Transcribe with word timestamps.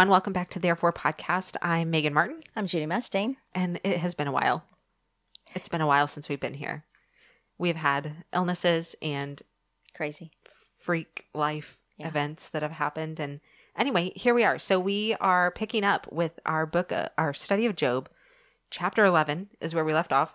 everyone. 0.00 0.12
Welcome 0.12 0.32
back 0.32 0.48
to 0.48 0.58
the 0.58 0.62
Therefore 0.62 0.94
Podcast. 0.94 1.56
I'm 1.60 1.90
Megan 1.90 2.14
Martin, 2.14 2.42
I'm 2.56 2.66
Judy 2.66 2.86
Mustang. 2.86 3.36
and 3.54 3.78
it 3.84 3.98
has 3.98 4.14
been 4.14 4.28
a 4.28 4.32
while. 4.32 4.64
It's 5.54 5.68
been 5.68 5.82
a 5.82 5.86
while 5.86 6.06
since 6.06 6.26
we've 6.26 6.40
been 6.40 6.54
here. 6.54 6.86
We've 7.58 7.76
had 7.76 8.24
illnesses 8.32 8.96
and 9.02 9.42
Crazy. 9.94 10.30
freak 10.78 11.26
life 11.34 11.76
Yeah. 11.98 12.08
events 12.08 12.48
that 12.48 12.62
have 12.62 12.72
happened. 12.72 13.20
And 13.20 13.40
anyway, 13.76 14.12
here 14.16 14.32
we 14.32 14.42
are. 14.42 14.58
So 14.58 14.80
we 14.80 15.16
are 15.20 15.50
picking 15.50 15.84
up 15.84 16.10
with 16.10 16.40
our 16.46 16.64
book, 16.64 16.92
uh, 16.92 17.10
our 17.18 17.34
study 17.34 17.66
of 17.66 17.76
Job. 17.76 18.08
Chapter 18.70 19.04
11 19.04 19.50
is 19.60 19.74
where 19.74 19.84
we 19.84 19.92
left 19.92 20.14
off. 20.14 20.34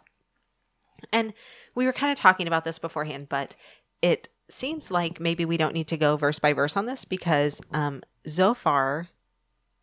And 1.11 1.33
we 1.73 1.87
were 1.87 1.93
kind 1.93 2.11
of 2.11 2.19
talking 2.19 2.45
about 2.45 2.65
this 2.65 2.77
beforehand, 2.77 3.29
but 3.29 3.55
it 4.03 4.29
seems 4.47 4.91
like 4.91 5.19
maybe 5.19 5.43
we 5.43 5.57
don't 5.57 5.73
need 5.73 5.87
to 5.87 5.97
go 5.97 6.17
verse 6.17 6.37
by 6.37 6.53
verse 6.53 6.77
on 6.77 6.85
this 6.85 7.03
because 7.03 7.61
um, 7.71 8.03
Zophar, 8.27 9.09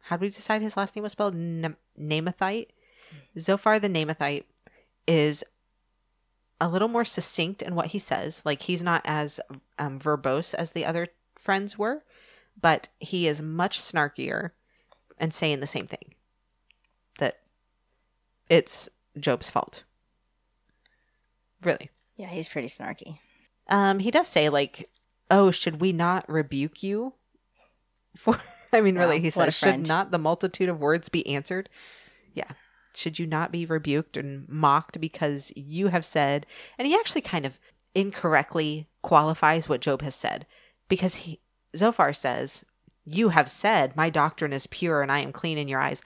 how 0.02 0.16
do 0.16 0.22
we 0.22 0.30
decide 0.30 0.62
his 0.62 0.76
last 0.76 0.94
name 0.96 1.02
was 1.02 1.12
spelled? 1.12 1.34
Nam- 1.34 1.76
Naamathite? 1.98 2.68
Zophar 3.38 3.78
the 3.78 3.88
Naamathite 3.88 4.44
is 5.06 5.44
a 6.60 6.68
little 6.68 6.88
more 6.88 7.04
succinct 7.04 7.62
in 7.62 7.74
what 7.74 7.88
he 7.88 7.98
says. 7.98 8.42
Like 8.44 8.62
he's 8.62 8.82
not 8.82 9.02
as 9.04 9.40
um, 9.78 9.98
verbose 9.98 10.54
as 10.54 10.72
the 10.72 10.84
other 10.84 11.08
friends 11.34 11.78
were, 11.78 12.04
but 12.60 12.88
he 13.00 13.26
is 13.26 13.42
much 13.42 13.80
snarkier 13.80 14.50
and 15.18 15.32
saying 15.32 15.60
the 15.60 15.66
same 15.66 15.86
thing 15.86 16.14
that 17.18 17.40
it's 18.48 18.88
Job's 19.18 19.50
fault. 19.50 19.84
Really. 21.62 21.90
Yeah, 22.16 22.28
he's 22.28 22.48
pretty 22.48 22.68
snarky. 22.68 23.18
Um, 23.68 24.00
he 24.00 24.10
does 24.10 24.28
say 24.28 24.48
like, 24.48 24.90
"Oh, 25.30 25.50
should 25.50 25.80
we 25.80 25.92
not 25.92 26.28
rebuke 26.28 26.82
you?" 26.82 27.14
For 28.16 28.40
I 28.78 28.80
mean, 28.80 28.96
really, 28.96 29.16
Wow, 29.16 29.22
he 29.22 29.30
says, 29.30 29.54
"Should 29.54 29.86
not 29.86 30.10
the 30.10 30.18
multitude 30.18 30.68
of 30.68 30.78
words 30.78 31.08
be 31.08 31.26
answered?" 31.26 31.68
Yeah. 32.34 32.52
Should 32.94 33.18
you 33.18 33.26
not 33.26 33.52
be 33.52 33.64
rebuked 33.64 34.16
and 34.16 34.46
mocked 34.48 35.00
because 35.00 35.52
you 35.56 35.88
have 35.88 36.04
said? 36.04 36.46
And 36.78 36.86
he 36.86 36.94
actually 36.94 37.22
kind 37.22 37.46
of 37.46 37.58
incorrectly 37.94 38.88
qualifies 39.00 39.68
what 39.68 39.80
Job 39.80 40.02
has 40.02 40.14
said 40.14 40.46
because 40.88 41.16
he 41.16 41.40
Zophar 41.76 42.12
says, 42.12 42.64
"You 43.04 43.30
have 43.30 43.50
said 43.50 43.96
my 43.96 44.10
doctrine 44.10 44.52
is 44.52 44.66
pure 44.66 45.02
and 45.02 45.10
I 45.10 45.20
am 45.20 45.32
clean 45.32 45.58
in 45.58 45.68
your 45.68 45.80
eyes." 45.80 46.02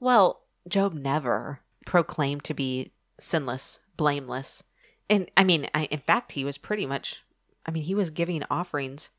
Well, 0.00 0.42
Job 0.68 0.94
never 0.94 1.60
proclaimed 1.86 2.44
to 2.44 2.54
be 2.54 2.92
sinless, 3.18 3.80
blameless. 3.96 4.62
And 5.10 5.30
I 5.36 5.42
mean, 5.42 5.68
I, 5.74 5.84
in 5.86 6.00
fact, 6.00 6.32
he 6.32 6.44
was 6.44 6.58
pretty 6.58 6.86
much, 6.86 7.24
I 7.64 7.70
mean, 7.70 7.82
he 7.84 7.94
was 7.94 8.10
giving 8.10 8.44
offerings 8.50 9.10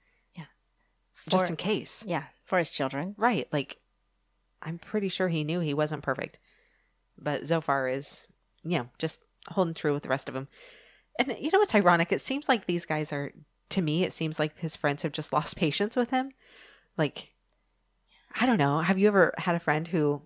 just 1.28 1.45
For- 1.45 1.52
in 1.52 1.58
case. 1.58 2.03
Yeah, 2.08 2.23
for 2.50 2.58
his 2.58 2.72
children. 2.72 3.14
Right. 3.17 3.47
Like, 3.53 3.78
I'm 4.61 4.80
pretty 4.80 5.08
sure 5.08 5.30
he 5.30 5.44
knew 5.44 5.59
he 5.59 5.73
wasn't 5.73 6.03
perfect. 6.03 6.39
But 7.17 7.45
Zophar 7.45 7.88
is, 7.88 8.25
you 8.64 8.80
know, 8.80 8.89
just 8.97 9.22
holding 9.50 9.75
true 9.75 9.94
with 9.94 10.03
the 10.03 10.09
rest 10.09 10.28
of 10.28 10.33
them. 10.33 10.47
And 11.17 11.36
you 11.39 11.52
know 11.52 11.59
what's 11.59 11.75
ironic? 11.75 12.11
It 12.11 12.22
seems 12.22 12.50
like 12.50 12.66
these 12.66 12.86
guys 12.86 13.14
are, 13.14 13.31
to 13.69 13.81
me, 13.81 14.03
it 14.03 14.14
seems 14.14 14.39
like 14.39 14.59
his 14.59 14.75
friends 14.75 15.03
have 15.03 15.11
just 15.11 15.31
lost 15.31 15.56
patience 15.58 15.95
with 15.95 16.09
him. 16.09 16.31
Like, 16.97 17.33
I 18.39 18.45
don't 18.45 18.58
know. 18.58 18.80
Have 18.80 18.97
you 18.97 19.08
ever 19.08 19.34
had 19.38 19.56
a 19.56 19.59
friend 19.59 19.88
who, 19.88 20.23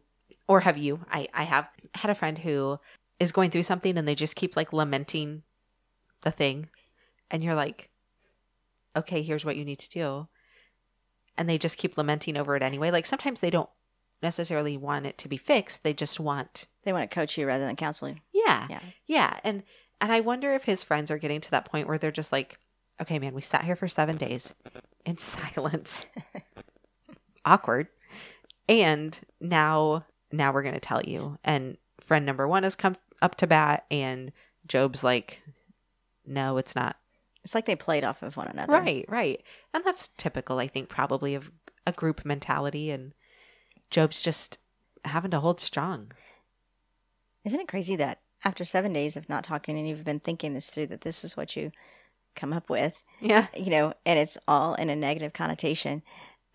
or 0.48 0.62
have 0.62 0.78
you? 0.78 1.06
I, 1.12 1.28
I 1.34 1.44
have 1.44 1.68
had 1.96 2.10
a 2.10 2.16
friend 2.16 2.38
who 2.40 2.80
is 3.20 3.32
going 3.32 3.52
through 3.52 3.64
something 3.64 3.98
and 3.98 4.08
they 4.08 4.16
just 4.16 4.36
keep 4.36 4.56
like 4.56 4.74
lamenting 4.74 5.44
the 6.22 6.32
thing. 6.32 6.70
And 7.30 7.44
you're 7.44 7.56
like, 7.56 7.90
okay, 8.96 9.24
here's 9.24 9.46
what 9.46 9.58
you 9.58 9.66
need 9.66 9.80
to 9.80 9.90
do. 9.90 10.28
And 11.38 11.50
they 11.50 11.58
just 11.58 11.78
keep 11.78 11.98
lamenting 11.98 12.38
over 12.38 12.56
it 12.56 12.62
anyway. 12.64 12.92
Like 12.92 13.06
sometimes 13.06 13.40
they 13.42 13.50
don't 13.50 13.70
necessarily 14.22 14.78
want 14.78 15.06
it 15.06 15.18
to 15.20 15.28
be 15.28 15.38
fixed. 15.38 15.84
They 15.84 15.94
just 15.94 16.20
want, 16.20 16.68
They 16.84 16.94
want 16.94 17.10
to 17.10 17.14
coach 17.14 17.38
you 17.38 17.46
rather 17.48 17.66
than 17.66 17.76
counsel 17.76 18.10
you. 18.10 18.16
yeah, 18.34 18.68
Yeah. 18.70 18.80
yeah. 19.08 19.40
And, 19.44 19.64
and 20.00 20.12
I 20.12 20.20
wonder 20.20 20.54
if 20.54 20.66
his 20.66 20.84
friends 20.84 21.10
are 21.12 21.18
getting 21.18 21.42
to 21.42 21.52
that 21.52 21.66
point 21.66 21.88
where 21.88 21.98
they're 21.98 22.12
just 22.12 22.32
like, 22.32 22.60
okay, 23.02 23.18
man, 23.20 23.34
we 23.34 23.42
sat 23.42 23.64
here 23.66 23.76
for 23.76 23.88
seven 23.88 24.16
days 24.18 24.54
in 25.06 25.18
silence. 25.18 26.06
Awkward. 27.46 27.88
And 28.70 29.20
now, 29.42 30.06
now 30.32 30.54
we're 30.54 30.64
going 30.64 30.74
to 30.76 30.80
tell 30.80 31.02
you. 31.04 31.38
And 31.44 31.78
friend 32.00 32.26
number 32.26 32.48
one 32.48 32.64
has 32.64 32.76
come 32.76 32.96
up 33.22 33.36
to 33.36 33.48
bat 33.48 33.86
and 33.92 34.32
Job's 34.68 35.04
like, 35.04 35.42
no, 36.26 36.58
it's 36.58 36.76
not 36.76 36.96
It's 37.44 37.54
like 37.56 37.66
they 37.66 37.76
played 37.76 38.04
off 38.04 38.22
of 38.24 38.38
one 38.38 38.48
another. 38.48 38.74
Right, 38.74 39.06
right. 39.10 39.42
And 39.74 39.84
that's 39.84 40.10
typical, 40.18 40.60
I 40.60 40.68
think, 40.68 40.88
probably 40.90 41.36
of 41.36 41.52
a 41.86 41.92
group 41.92 42.24
mentality. 42.26 42.90
And 42.90 43.14
Job's 43.90 44.22
just 44.22 44.58
having 45.06 45.32
to 45.32 45.40
hold 45.40 45.60
strong. 45.60 46.12
Isn't 47.44 47.60
it 47.60 47.68
crazy 47.68 47.96
that 47.98 48.20
after 48.46 48.64
seven 48.64 48.94
days 48.94 49.18
of 49.18 49.28
not 49.28 49.44
talking 49.44 49.78
and 49.78 49.88
you've 49.88 50.04
been 50.06 50.20
thinking 50.22 50.54
this 50.54 50.70
through, 50.70 50.88
that 50.88 51.02
this 51.02 51.24
is 51.24 51.36
what 51.36 51.56
you 51.56 51.72
come 52.36 52.54
up 52.54 52.70
with, 52.70 53.04
Yeah. 53.20 53.48
you 53.56 53.70
know, 53.70 53.94
and 54.06 54.18
it's 54.18 54.38
all 54.48 54.76
in 54.76 54.90
a 54.90 54.96
negative 54.96 55.34
connotation 55.34 56.02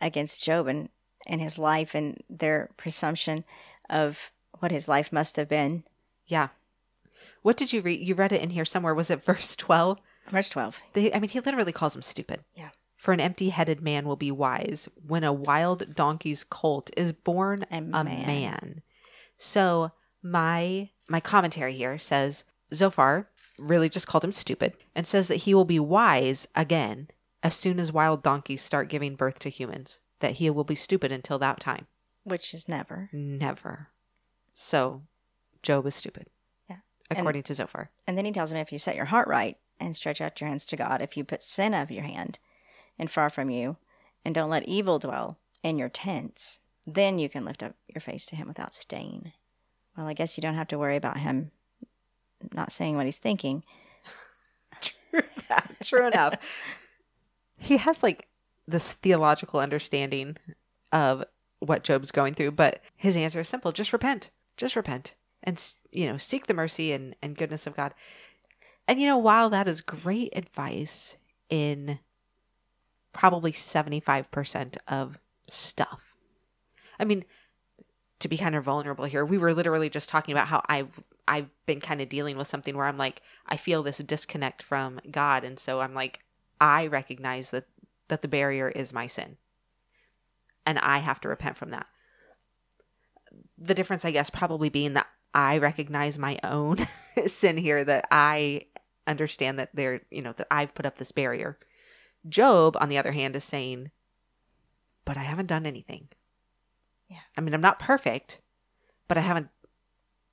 against 0.00 0.43
Job 0.43 0.66
and, 0.66 0.88
and 1.26 1.41
his 1.41 1.59
life 1.59 1.94
and 1.94 2.22
their 2.28 2.70
presumption 2.76 3.44
of 3.91 4.32
what 4.59 4.72
his 4.72 4.88
life 4.88 5.12
must 5.12 5.37
have 5.37 5.49
been. 5.49 5.84
Yeah. 6.26 6.49
What 7.43 7.56
did 7.56 7.72
you 7.72 7.81
read? 7.81 8.00
You 8.00 8.15
read 8.15 8.32
it 8.32 8.41
in 8.43 8.50
here 8.50 8.65
somewhere. 8.65 8.94
Was 8.94 9.10
it 9.10 9.25
verse 9.25 9.55
12? 9.56 9.99
Verse 10.31 10.49
12. 10.49 10.81
They, 10.93 11.12
I 11.12 11.19
mean, 11.21 11.31
he 11.31 11.41
literally 11.41 11.72
calls 11.72 11.94
him 11.97 12.03
stupid. 12.03 12.41
Yeah. 12.55 12.71
For 12.97 13.12
an 13.12 13.21
empty 13.21 13.50
headed 13.50 13.81
man 13.81 14.06
will 14.06 14.16
be 14.16 14.31
wise 14.33 14.89
when 15.06 15.22
a 15.25 15.33
wild 15.33 15.94
donkey's 15.94 16.43
colt 16.44 16.91
is 16.97 17.12
born 17.12 17.65
A 17.71 17.77
a 17.78 17.81
man. 17.81 18.05
man. 18.05 18.83
So 19.37 19.93
my 20.22 20.91
my 21.09 21.21
commentary 21.21 21.75
here 21.75 21.97
says 21.99 22.43
Zophar 22.75 23.28
really 23.59 23.88
just 23.88 24.06
called 24.09 24.25
him 24.25 24.33
stupid 24.33 24.75
and 24.97 25.06
says 25.06 25.28
that 25.28 25.37
he 25.37 25.55
will 25.55 25.65
be 25.65 25.78
wise 25.78 26.49
again 26.56 27.09
as 27.43 27.55
soon 27.55 27.78
as 27.78 27.93
wild 27.93 28.22
donkeys 28.22 28.62
start 28.62 28.88
giving 28.88 29.15
birth 29.15 29.38
to 29.41 29.49
humans. 29.49 30.00
That 30.21 30.33
he 30.33 30.50
will 30.50 30.65
be 30.65 30.75
stupid 30.75 31.12
until 31.12 31.38
that 31.38 31.61
time. 31.61 31.87
Which 32.25 32.53
is 32.53 32.69
never. 32.69 33.09
Never. 33.12 33.88
So 34.53 35.03
Job 35.62 35.87
is 35.87 35.94
stupid. 35.94 36.27
Yeah. 36.69 36.78
And- 37.11 37.21
According 37.21 37.44
to 37.44 37.55
Zophar. 37.55 37.91
And 38.09 38.19
then 38.19 38.25
he 38.25 38.33
tells 38.33 38.50
him 38.50 38.59
if 38.59 38.72
you 38.72 38.81
set 38.81 38.97
your 38.97 39.05
heart 39.05 39.28
right 39.28 39.56
and 39.81 39.94
stretch 39.94 40.21
out 40.21 40.41
your 40.41 40.49
hands 40.49 40.65
to 40.66 40.77
God, 40.77 41.03
if 41.03 41.16
you 41.16 41.25
put 41.25 41.43
sin 41.43 41.75
out 41.75 41.84
of 41.84 41.91
your 41.91 42.05
hand 42.05 42.39
and 42.99 43.11
far 43.11 43.31
from 43.31 43.50
you, 43.50 43.77
and 44.25 44.34
don't 44.34 44.50
let 44.50 44.69
evil 44.69 44.99
dwell 44.99 45.39
in 45.62 45.78
your 45.78 45.89
tents, 45.89 46.61
then 46.87 47.19
you 47.19 47.28
can 47.28 47.44
lift 47.44 47.62
up 47.62 47.75
your 47.87 48.00
face 48.00 48.27
to 48.27 48.37
him 48.37 48.49
without 48.49 48.75
stain. 48.75 49.33
Well, 49.97 50.06
I 50.06 50.15
guess 50.15 50.37
you 50.37 50.43
don't 50.43 50.55
have 50.55 50.69
to 50.69 50.78
worry 50.78 50.97
about 50.97 51.19
him 51.19 51.50
not 52.53 52.72
saying 52.72 52.97
what 52.97 53.06
he's 53.06 53.19
thinking. 53.19 53.65
True 55.83 56.06
enough. 56.06 56.34
he 57.59 57.77
has 57.78 58.03
like 58.03 58.28
this 58.67 58.93
theological 58.93 59.61
understanding 59.61 60.37
of 60.93 61.25
what 61.61 61.84
Job's 61.84 62.12
going 62.12 62.34
through, 62.34 62.53
but 62.53 62.81
his 62.97 63.17
answer 63.17 63.41
is 63.41 63.49
simple: 63.49 63.72
just 63.72 63.93
repent, 63.93 64.31
just 64.56 64.77
repent, 64.77 65.15
and 65.43 65.62
you 65.91 66.06
know, 66.06 66.17
seek 66.17 66.47
the 66.47 66.55
mercy 66.55 66.93
and 66.93 67.17
and 67.22 67.37
goodness 67.37 67.67
of 67.67 67.77
God. 67.77 67.94
And 68.88 68.99
you 68.99 69.06
know, 69.06 69.19
while 69.19 69.50
that 69.50 69.69
is 69.69 69.82
great 69.82 70.32
advice 70.34 71.19
in 71.50 71.99
probably 73.12 73.53
seventy 73.53 74.00
five 74.00 74.31
percent 74.31 74.78
of 74.88 75.19
stuff, 75.47 76.16
I 76.99 77.04
mean, 77.04 77.25
to 78.21 78.28
be 78.28 78.38
kind 78.38 78.54
of 78.54 78.65
vulnerable 78.65 79.04
here, 79.04 79.25
we 79.25 79.38
were 79.38 79.54
literally 79.54 79.90
just 79.90 80.08
talking 80.08 80.32
about 80.32 80.49
how 80.49 80.62
I've 80.69 81.00
I've 81.29 81.50
been 81.67 81.81
kind 81.81 82.00
of 82.00 82.08
dealing 82.08 82.38
with 82.38 82.49
something 82.49 82.75
where 82.75 82.87
I'm 82.87 82.96
like, 82.96 83.20
I 83.46 83.58
feel 83.58 83.82
this 83.82 83.99
disconnect 83.99 84.62
from 84.62 85.00
God, 85.11 85.44
and 85.44 85.58
so 85.58 85.81
I'm 85.81 85.94
like, 85.94 86.20
I 86.58 86.87
recognize 86.87 87.50
that 87.50 87.67
that 88.08 88.23
the 88.23 88.29
barrier 88.29 88.70
is 88.70 88.94
my 88.94 89.06
sin, 89.06 89.37
and 90.64 90.79
I 90.79 90.99
have 90.99 91.20
to 91.20 91.29
repent 91.29 91.58
from 91.58 91.70
that. 91.70 91.87
The 93.58 93.75
difference, 93.75 94.06
I 94.06 94.12
guess, 94.12 94.31
probably 94.31 94.70
being 94.70 94.94
that 94.94 95.08
I 95.35 95.58
recognize 95.58 96.19
my 96.19 96.38
own 96.43 96.79
sin 97.26 97.56
here, 97.56 97.85
that 97.85 98.06
I 98.11 98.62
understand 99.08 99.58
that 99.58 99.70
they're, 99.75 100.02
you 100.10 100.22
know, 100.22 100.32
that 100.34 100.46
I've 100.50 100.75
put 100.75 100.87
up 100.87 100.99
this 100.99 101.12
barrier. 101.12 101.58
Job, 102.28 102.76
on 102.81 102.88
the 102.88 102.99
other 102.99 103.12
hand, 103.12 103.34
is 103.37 103.44
saying, 103.44 103.90
but 105.05 105.16
I 105.16 105.22
haven't 105.22 105.46
done 105.46 105.66
anything. 105.66 106.08
Yeah. 107.08 107.20
I 107.37 107.40
mean, 107.40 107.55
I'm 107.55 107.60
not 107.60 107.78
perfect, 107.78 108.40
but 109.06 109.16
I 109.16 109.22
haven't 109.22 109.49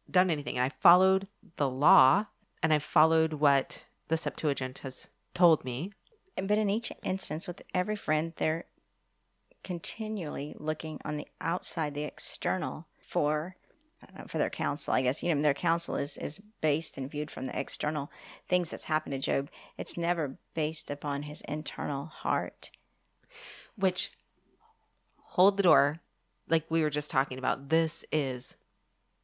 done 0.09 0.29
anything. 0.29 0.57
And 0.57 0.65
I 0.65 0.71
followed 0.79 1.27
the 1.55 1.69
law 1.69 2.25
and 2.61 2.73
I 2.73 2.79
followed 2.79 3.33
what 3.33 3.85
the 4.07 4.17
Septuagint 4.17 4.79
has 4.79 5.09
told 5.33 5.63
me. 5.63 5.91
But 6.35 6.57
in 6.57 6.69
each 6.69 6.91
instance, 7.03 7.47
with 7.47 7.61
every 7.73 7.95
friend, 7.95 8.33
they're 8.35 8.65
continually 9.63 10.53
looking 10.59 10.99
on 11.05 11.17
the 11.17 11.27
outside, 11.39 11.93
the 11.93 12.03
external, 12.03 12.87
for 12.99 13.55
know, 14.17 14.25
for 14.27 14.37
their 14.37 14.49
counsel. 14.49 14.93
I 14.93 15.01
guess 15.01 15.23
you 15.23 15.33
know 15.33 15.41
their 15.41 15.53
counsel 15.53 15.95
is 15.95 16.17
is 16.17 16.39
based 16.61 16.97
and 16.97 17.09
viewed 17.09 17.31
from 17.31 17.45
the 17.45 17.59
external 17.59 18.11
things 18.47 18.69
that's 18.69 18.85
happened 18.85 19.13
to 19.13 19.19
Job. 19.19 19.49
It's 19.77 19.97
never 19.97 20.37
based 20.53 20.89
upon 20.91 21.23
his 21.23 21.41
internal 21.47 22.05
heart. 22.05 22.71
which 23.75 24.11
hold 25.35 25.57
the 25.57 25.63
door 25.63 25.99
like 26.47 26.65
we 26.69 26.81
were 26.81 26.89
just 26.89 27.11
talking 27.11 27.37
about, 27.37 27.69
this 27.69 28.05
is 28.11 28.57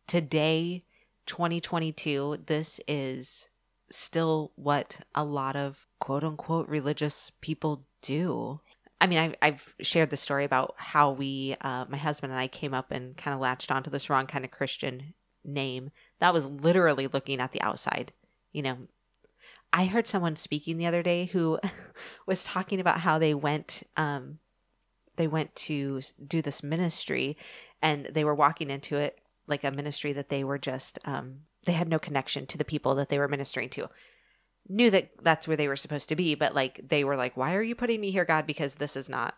today, 0.08 0.84
2022, 1.26 2.44
this 2.48 2.80
is 2.88 3.48
still 3.90 4.52
what 4.56 5.02
a 5.14 5.24
lot 5.24 5.56
of 5.56 5.88
quote 6.00 6.24
unquote 6.24 6.68
religious 6.68 7.32
people 7.42 7.84
do. 8.02 8.60
I 9.02 9.08
mean, 9.08 9.18
I've, 9.18 9.36
I've 9.42 9.76
shared 9.82 10.12
the 10.12 10.18
story 10.18 10.46
about 10.46 10.76
how 10.78 11.10
we, 11.10 11.56
uh, 11.60 11.86
my 11.90 11.98
husband 11.98 12.32
and 12.32 12.40
I 12.40 12.48
came 12.48 12.72
up 12.72 12.92
and 12.92 13.18
kind 13.18 13.34
of 13.34 13.42
latched 13.42 13.72
onto 13.72 13.90
this 13.90 14.12
wrong 14.12 14.28
kind 14.28 14.46
of 14.46 14.52
Christian 14.52 15.16
name. 15.44 15.90
That 16.20 16.36
was 16.36 16.46
literally 16.46 17.08
looking 17.08 17.40
at 17.40 17.52
the 17.52 17.62
outside. 17.62 18.14
You 18.54 18.62
know, 18.62 18.78
I 19.74 19.86
heard 19.86 20.06
someone 20.06 20.36
speaking 20.36 20.78
the 20.78 20.86
other 20.86 21.02
day 21.02 21.26
who 21.26 21.60
was 22.28 22.44
talking 22.44 22.80
about 22.80 23.00
how 23.00 23.18
they 23.18 23.34
went, 23.34 23.82
um, 23.98 24.38
they 25.16 25.28
went 25.28 25.56
to 25.56 26.02
do 26.26 26.44
this 26.44 26.62
ministry 26.62 27.38
and 27.82 28.06
they 28.06 28.24
were 28.24 28.36
walking 28.36 28.70
into 28.70 28.98
it 28.98 29.20
like 29.48 29.64
a 29.64 29.72
ministry 29.72 30.14
that 30.14 30.30
they 30.30 30.44
were 30.44 30.60
just, 30.60 31.00
um, 31.06 31.40
they 31.66 31.72
had 31.72 31.90
no 31.90 31.98
connection 31.98 32.46
to 32.46 32.58
the 32.58 32.64
people 32.64 32.94
that 32.94 33.10
they 33.10 33.18
were 33.18 33.28
ministering 33.28 33.70
to 33.70 33.90
knew 34.68 34.90
that 34.90 35.12
that's 35.22 35.48
where 35.48 35.58
they 35.58 35.68
were 35.68 35.76
supposed 35.76 36.10
to 36.10 36.16
be 36.16 36.36
but 36.36 36.56
like 36.56 36.80
they 36.88 37.04
were 37.04 37.16
like 37.16 37.36
why 37.36 37.56
are 37.56 37.64
you 37.64 37.76
putting 37.76 38.00
me 38.00 38.12
here 38.12 38.26
god 38.26 38.46
because 38.48 38.76
this 38.76 38.96
is 38.96 39.10
not 39.10 39.36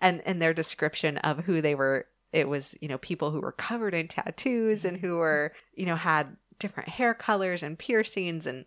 and 0.00 0.22
and 0.26 0.40
their 0.40 0.52
description 0.54 1.18
of 1.18 1.44
who 1.44 1.60
they 1.60 1.74
were 1.74 2.06
it 2.32 2.48
was 2.48 2.74
you 2.80 2.88
know 2.88 2.98
people 2.98 3.30
who 3.30 3.40
were 3.40 3.52
covered 3.52 3.94
in 3.94 4.08
tattoos 4.08 4.84
and 4.84 4.98
who 4.98 5.16
were 5.16 5.52
you 5.74 5.86
know 5.86 5.96
had 5.96 6.36
different 6.58 6.88
hair 6.88 7.14
colors 7.14 7.62
and 7.62 7.78
piercings 7.78 8.46
and 8.46 8.64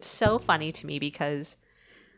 so 0.00 0.38
funny 0.38 0.70
to 0.72 0.86
me 0.86 0.98
because 0.98 1.56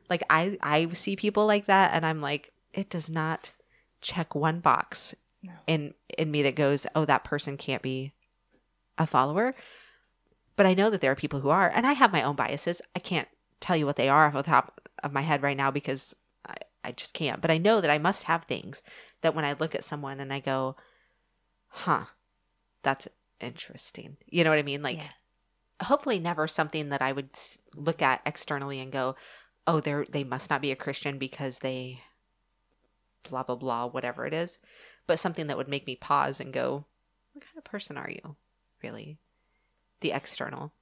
like 0.08 0.22
i 0.30 0.56
i 0.62 0.88
see 0.92 1.16
people 1.16 1.46
like 1.46 1.66
that 1.66 1.90
and 1.94 2.04
i'm 2.04 2.20
like 2.20 2.52
it 2.72 2.90
does 2.90 3.10
not 3.10 3.52
check 4.00 4.34
one 4.34 4.60
box 4.60 5.14
No. 5.42 5.52
in 5.66 5.94
in 6.18 6.30
me 6.30 6.42
that 6.42 6.54
goes 6.56 6.86
oh 6.94 7.04
that 7.06 7.24
person 7.24 7.56
can't 7.56 7.82
be 7.82 8.12
a 8.98 9.06
follower 9.06 9.54
but 10.60 10.66
I 10.66 10.74
know 10.74 10.90
that 10.90 11.00
there 11.00 11.10
are 11.10 11.16
people 11.16 11.40
who 11.40 11.48
are, 11.48 11.72
and 11.74 11.86
I 11.86 11.94
have 11.94 12.12
my 12.12 12.22
own 12.22 12.36
biases. 12.36 12.82
I 12.94 12.98
can't 12.98 13.28
tell 13.60 13.78
you 13.78 13.86
what 13.86 13.96
they 13.96 14.10
are 14.10 14.26
off 14.26 14.34
the 14.34 14.42
top 14.42 14.78
of 15.02 15.10
my 15.10 15.22
head 15.22 15.42
right 15.42 15.56
now 15.56 15.70
because 15.70 16.14
I, 16.46 16.56
I 16.84 16.92
just 16.92 17.14
can't. 17.14 17.40
But 17.40 17.50
I 17.50 17.56
know 17.56 17.80
that 17.80 17.88
I 17.90 17.96
must 17.96 18.24
have 18.24 18.44
things 18.44 18.82
that 19.22 19.34
when 19.34 19.46
I 19.46 19.54
look 19.54 19.74
at 19.74 19.84
someone 19.84 20.20
and 20.20 20.30
I 20.30 20.38
go, 20.38 20.76
huh, 21.68 22.04
that's 22.82 23.08
interesting. 23.40 24.18
You 24.26 24.44
know 24.44 24.50
what 24.50 24.58
I 24.58 24.62
mean? 24.62 24.82
Like, 24.82 24.98
Yeah. 24.98 25.86
hopefully, 25.86 26.18
never 26.18 26.46
something 26.46 26.90
that 26.90 27.00
I 27.00 27.12
would 27.12 27.30
look 27.74 28.02
at 28.02 28.20
externally 28.26 28.80
and 28.80 28.92
go, 28.92 29.16
oh, 29.66 29.80
they're, 29.80 30.04
they 30.10 30.24
must 30.24 30.50
not 30.50 30.60
be 30.60 30.72
a 30.72 30.76
Christian 30.76 31.16
because 31.16 31.60
they 31.60 32.02
blah, 33.30 33.44
blah, 33.44 33.56
blah, 33.56 33.86
whatever 33.86 34.26
it 34.26 34.34
is. 34.34 34.58
But 35.06 35.18
something 35.18 35.46
that 35.46 35.56
would 35.56 35.68
make 35.68 35.86
me 35.86 35.96
pause 35.96 36.38
and 36.38 36.52
go, 36.52 36.84
what 37.32 37.46
kind 37.46 37.56
of 37.56 37.64
person 37.64 37.96
are 37.96 38.10
you, 38.10 38.36
really? 38.82 39.16
The 40.00 40.12
external. 40.12 40.72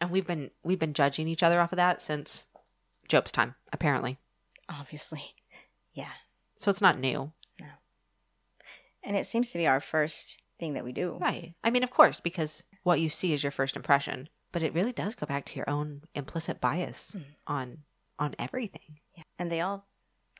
And 0.00 0.10
we've 0.10 0.26
been 0.26 0.50
we've 0.64 0.78
been 0.78 0.94
judging 0.94 1.28
each 1.28 1.42
other 1.42 1.60
off 1.60 1.72
of 1.72 1.76
that 1.76 2.00
since 2.02 2.44
Job's 3.08 3.32
time, 3.32 3.54
apparently. 3.72 4.18
Obviously. 4.68 5.22
Yeah. 5.94 6.08
So 6.56 6.70
it's 6.70 6.80
not 6.80 6.98
new. 6.98 7.32
No. 7.60 7.66
And 9.04 9.14
it 9.14 9.26
seems 9.26 9.50
to 9.50 9.58
be 9.58 9.66
our 9.66 9.78
first 9.78 10.38
thing 10.58 10.72
that 10.72 10.84
we 10.84 10.92
do. 10.92 11.18
Right. 11.20 11.52
I 11.62 11.68
mean, 11.68 11.82
of 11.82 11.90
course, 11.90 12.18
because 12.18 12.64
what 12.82 12.98
you 12.98 13.10
see 13.10 13.34
is 13.34 13.42
your 13.42 13.52
first 13.52 13.76
impression, 13.76 14.30
but 14.52 14.62
it 14.62 14.72
really 14.72 14.92
does 14.92 15.14
go 15.14 15.26
back 15.26 15.44
to 15.44 15.56
your 15.56 15.68
own 15.68 16.00
implicit 16.14 16.62
bias 16.62 17.14
Mm. 17.14 17.24
on 17.46 17.78
on 18.18 18.34
everything. 18.38 19.00
Yeah. 19.14 19.24
And 19.38 19.52
they 19.52 19.60
all 19.60 19.86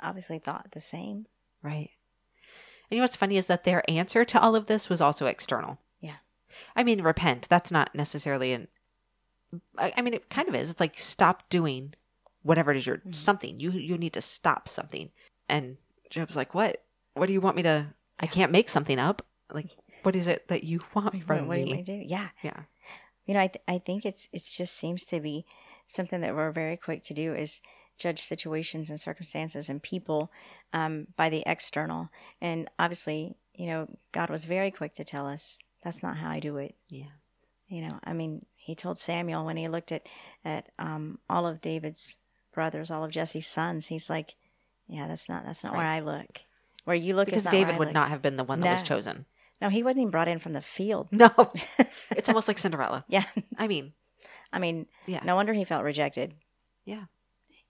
obviously 0.00 0.38
thought 0.38 0.70
the 0.72 0.80
same. 0.80 1.26
Right. 1.62 1.90
And 2.88 2.92
you 2.92 2.96
know 2.96 3.02
what's 3.02 3.16
funny 3.16 3.36
is 3.36 3.44
that 3.46 3.64
their 3.64 3.84
answer 3.90 4.24
to 4.24 4.40
all 4.40 4.56
of 4.56 4.68
this 4.68 4.88
was 4.88 5.02
also 5.02 5.26
external. 5.26 5.80
I 6.76 6.82
mean, 6.82 7.02
repent. 7.02 7.46
That's 7.48 7.70
not 7.70 7.94
necessarily 7.94 8.52
an. 8.52 8.68
I, 9.78 9.92
I 9.96 10.02
mean, 10.02 10.14
it 10.14 10.30
kind 10.30 10.48
of 10.48 10.54
is. 10.54 10.70
It's 10.70 10.80
like 10.80 10.98
stop 10.98 11.48
doing 11.48 11.94
whatever 12.42 12.70
it 12.72 12.76
is 12.78 12.86
you're 12.86 12.98
Mhm. 12.98 13.14
something. 13.14 13.60
You 13.60 13.70
you 13.72 13.98
need 13.98 14.12
to 14.14 14.22
stop 14.22 14.68
something. 14.68 15.10
And 15.48 15.76
Job's 16.10 16.36
like, 16.36 16.54
what? 16.54 16.82
What 17.14 17.26
do 17.26 17.32
you 17.32 17.40
want 17.40 17.56
me 17.56 17.62
to? 17.64 17.88
I 18.20 18.26
can't 18.26 18.52
make 18.52 18.68
something 18.68 18.98
up. 18.98 19.24
Like, 19.52 19.68
what 20.02 20.16
is 20.16 20.26
it 20.26 20.48
that 20.48 20.64
you 20.64 20.80
want 20.94 21.14
What, 21.14 21.22
from 21.24 21.46
what 21.48 21.56
do 21.56 21.62
me? 21.62 21.68
you 21.70 21.74
want 21.76 21.86
to 21.86 21.98
do? 21.98 22.04
Yeah. 22.06 22.28
Yeah. 22.42 22.60
You 23.26 23.34
know, 23.34 23.40
I, 23.40 23.46
th- 23.48 23.62
I 23.68 23.78
think 23.78 24.04
it's 24.04 24.28
it 24.32 24.42
just 24.44 24.74
seems 24.74 25.04
to 25.06 25.20
be 25.20 25.44
something 25.86 26.20
that 26.22 26.34
we're 26.34 26.50
very 26.52 26.76
quick 26.76 27.02
to 27.04 27.14
do 27.14 27.34
is 27.34 27.60
judge 27.98 28.20
situations 28.20 28.88
and 28.90 28.98
circumstances 28.98 29.68
and 29.68 29.82
people 29.82 30.32
um, 30.72 31.06
by 31.16 31.28
the 31.28 31.42
external. 31.46 32.08
And 32.40 32.68
obviously, 32.78 33.36
you 33.54 33.66
know, 33.66 33.88
God 34.12 34.30
was 34.30 34.44
very 34.46 34.70
quick 34.70 34.94
to 34.94 35.04
tell 35.04 35.26
us 35.28 35.58
that's 35.82 36.02
not 36.02 36.16
how 36.16 36.30
I 36.30 36.40
do 36.40 36.56
it. 36.58 36.74
Yeah. 36.88 37.10
You 37.68 37.82
know, 37.82 37.98
I 38.04 38.12
mean, 38.12 38.44
he 38.54 38.74
told 38.74 38.98
Samuel 38.98 39.44
when 39.44 39.56
he 39.56 39.68
looked 39.68 39.92
at 39.92 40.06
at 40.44 40.68
um, 40.78 41.18
all 41.28 41.46
of 41.46 41.60
David's 41.60 42.18
brothers, 42.52 42.90
all 42.90 43.02
of 43.02 43.10
Jesse's 43.10 43.46
sons, 43.46 43.86
he's 43.86 44.10
like, 44.10 44.34
"Yeah, 44.86 45.08
that's 45.08 45.28
not 45.28 45.44
that's 45.46 45.64
not 45.64 45.74
where 45.74 45.86
I 45.86 46.00
look. 46.00 46.42
Where 46.84 46.96
you 46.96 47.16
look 47.16 47.28
is 47.28 47.44
Because 47.44 47.50
David 47.50 47.78
would 47.78 47.88
look." 47.88 47.94
not 47.94 48.10
have 48.10 48.22
been 48.22 48.36
the 48.36 48.44
one 48.44 48.60
that 48.60 48.72
was 48.72 48.82
chosen. 48.82 49.24
No, 49.60 49.68
he 49.68 49.82
wasn't 49.82 50.00
even 50.00 50.10
brought 50.10 50.28
in 50.28 50.38
from 50.38 50.52
the 50.52 50.60
field. 50.60 51.08
No. 51.12 51.30
it's 52.10 52.28
almost 52.28 52.48
like 52.48 52.58
Cinderella. 52.58 53.04
yeah, 53.08 53.24
I 53.56 53.68
mean, 53.68 53.94
I 54.52 54.58
mean, 54.58 54.86
yeah. 55.06 55.20
no 55.24 55.34
wonder 55.34 55.52
he 55.52 55.64
felt 55.64 55.84
rejected. 55.84 56.34
Yeah. 56.84 57.04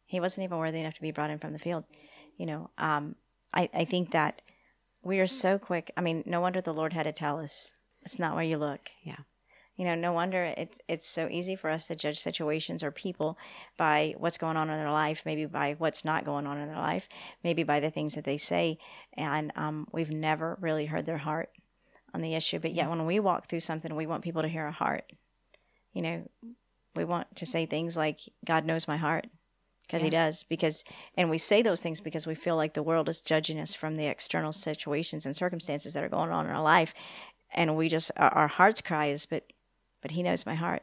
he 0.07 0.21
wasn't 0.21 0.45
even 0.45 0.59
worthy 0.59 0.81
enough 0.81 0.95
to 0.95 1.03
be 1.03 1.13
brought 1.13 1.31
in 1.31 1.39
from 1.39 1.53
the 1.53 1.59
field. 1.59 1.85
You 2.37 2.47
know, 2.47 2.71
um, 2.77 3.15
I 3.55 3.71
I 3.73 3.85
think 3.85 4.11
that 4.11 4.43
we 5.03 5.21
are 5.21 5.27
so 5.27 5.59
quick. 5.59 5.93
I 5.97 6.01
mean, 6.01 6.25
no 6.27 6.41
wonder 6.41 6.61
the 6.61 6.75
Lord 6.75 6.93
had 6.93 7.05
to 7.05 7.13
tell 7.13 7.39
us 7.39 7.75
it's 8.05 8.19
not 8.19 8.35
where 8.35 8.45
you 8.45 8.59
look. 8.59 8.91
Yeah. 9.03 9.17
You 9.77 9.87
know, 9.87 9.95
no 9.95 10.13
wonder 10.13 10.43
it's 10.57 10.79
it's 10.87 11.07
so 11.07 11.29
easy 11.31 11.57
for 11.57 11.71
us 11.71 11.87
to 11.87 11.97
judge 11.97 12.21
situations 12.21 12.85
or 12.85 12.91
people 12.91 13.39
by 13.79 14.15
what's 14.19 14.37
going 14.37 14.57
on 14.57 14.69
in 14.69 14.79
their 14.79 14.93
life, 14.93 15.23
maybe 15.25 15.47
by 15.47 15.75
what's 15.79 16.05
not 16.05 16.25
going 16.25 16.47
on 16.47 16.59
in 16.59 16.69
their 16.69 16.77
life, 16.77 17.09
maybe 17.43 17.63
by 17.63 17.81
the 17.81 17.91
things 17.91 18.15
that 18.15 18.25
they 18.25 18.37
say, 18.37 18.79
and 19.15 19.51
um, 19.57 19.89
we've 19.91 20.11
never 20.11 20.59
really 20.61 20.87
heard 20.87 21.07
their 21.07 21.19
heart 21.19 21.51
on 22.13 22.21
the 22.21 22.35
issue. 22.35 22.59
But 22.59 22.75
yet, 22.75 22.91
when 22.91 23.07
we 23.07 23.19
walk 23.19 23.49
through 23.49 23.61
something, 23.61 23.95
we 23.97 24.07
want 24.07 24.23
people 24.23 24.43
to 24.43 24.49
hear 24.49 24.65
our 24.65 24.73
heart. 24.73 25.11
You 25.95 26.03
know, 26.03 26.31
we 26.95 27.05
want 27.05 27.35
to 27.37 27.47
say 27.47 27.65
things 27.65 27.97
like, 27.97 28.21
"God 28.45 28.67
knows 28.67 28.87
my 28.87 28.99
heart," 28.99 29.27
because 29.87 30.03
He 30.03 30.11
does. 30.11 30.43
Because, 30.45 30.85
and 31.17 31.31
we 31.31 31.39
say 31.39 31.63
those 31.63 31.83
things 31.83 32.01
because 32.01 32.27
we 32.27 32.35
feel 32.35 32.57
like 32.57 32.75
the 32.75 32.83
world 32.83 33.09
is 33.09 33.23
judging 33.23 33.59
us 33.59 33.75
from 33.75 33.97
the 33.97 34.07
external 34.07 34.53
situations 34.53 35.25
and 35.25 35.35
circumstances 35.35 35.95
that 35.95 36.05
are 36.05 36.09
going 36.09 36.31
on 36.31 36.45
in 36.45 36.53
our 36.53 36.63
life, 36.63 36.93
and 37.53 37.77
we 37.77 37.89
just 37.89 38.11
our, 38.17 38.31
our 38.31 38.49
heart's 38.49 38.81
cry 38.81 39.07
is, 39.07 39.27
"But, 39.27 39.53
but 40.01 40.11
He 40.13 40.23
knows 40.23 40.47
my 40.47 40.55
heart." 40.55 40.83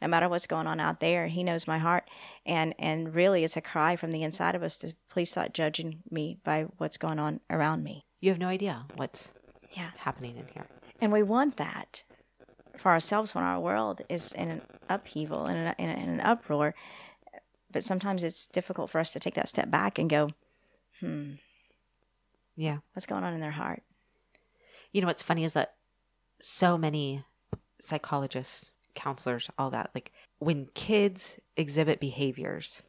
No 0.00 0.08
matter 0.08 0.28
what's 0.28 0.46
going 0.48 0.66
on 0.66 0.80
out 0.80 1.00
there, 1.00 1.28
He 1.28 1.42
knows 1.44 1.66
my 1.66 1.78
heart, 1.78 2.08
and 2.46 2.74
and 2.78 3.14
really, 3.14 3.44
it's 3.44 3.56
a 3.56 3.60
cry 3.60 3.96
from 3.96 4.10
the 4.10 4.22
inside 4.22 4.54
of 4.54 4.62
us 4.62 4.76
to 4.78 4.94
please 5.10 5.30
stop 5.30 5.52
judging 5.52 6.02
me 6.10 6.38
by 6.44 6.66
what's 6.78 6.96
going 6.96 7.18
on 7.18 7.40
around 7.50 7.82
me. 7.84 8.04
You 8.20 8.30
have 8.30 8.38
no 8.38 8.48
idea 8.48 8.86
what's 8.96 9.32
Yeah. 9.76 9.90
happening 9.98 10.36
in 10.36 10.46
here. 10.48 10.66
And 11.00 11.12
we 11.12 11.22
want 11.22 11.56
that 11.56 12.04
for 12.76 12.90
ourselves 12.92 13.34
when 13.34 13.44
our 13.44 13.60
world 13.60 14.02
is 14.08 14.32
in 14.32 14.48
an 14.50 14.62
upheaval 14.88 15.46
and 15.46 15.56
in, 15.58 15.66
a, 15.66 15.74
in, 15.78 15.88
a, 15.90 16.02
in 16.02 16.08
an 16.10 16.20
uproar. 16.20 16.74
But 17.70 17.82
sometimes 17.84 18.22
it's 18.22 18.46
difficult 18.46 18.90
for 18.90 19.00
us 19.00 19.12
to 19.12 19.20
take 19.20 19.34
that 19.34 19.48
step 19.48 19.70
back 19.70 19.98
and 19.98 20.08
go, 20.10 20.30
hmm, 21.00 21.32
Yeah. 22.56 22.78
what's 22.92 23.06
going 23.06 23.24
on 23.24 23.34
in 23.34 23.40
their 23.40 23.52
heart? 23.52 23.82
You 24.92 25.00
know 25.00 25.06
what's 25.06 25.22
funny 25.22 25.44
is 25.44 25.54
that 25.54 25.74
so 26.42 26.76
many 26.76 27.24
psychologists, 27.80 28.72
counselors, 28.94 29.48
all 29.56 29.70
that, 29.70 29.90
like 29.94 30.10
when 30.38 30.66
kids 30.74 31.38
exhibit 31.56 32.00
behaviors 32.00 32.82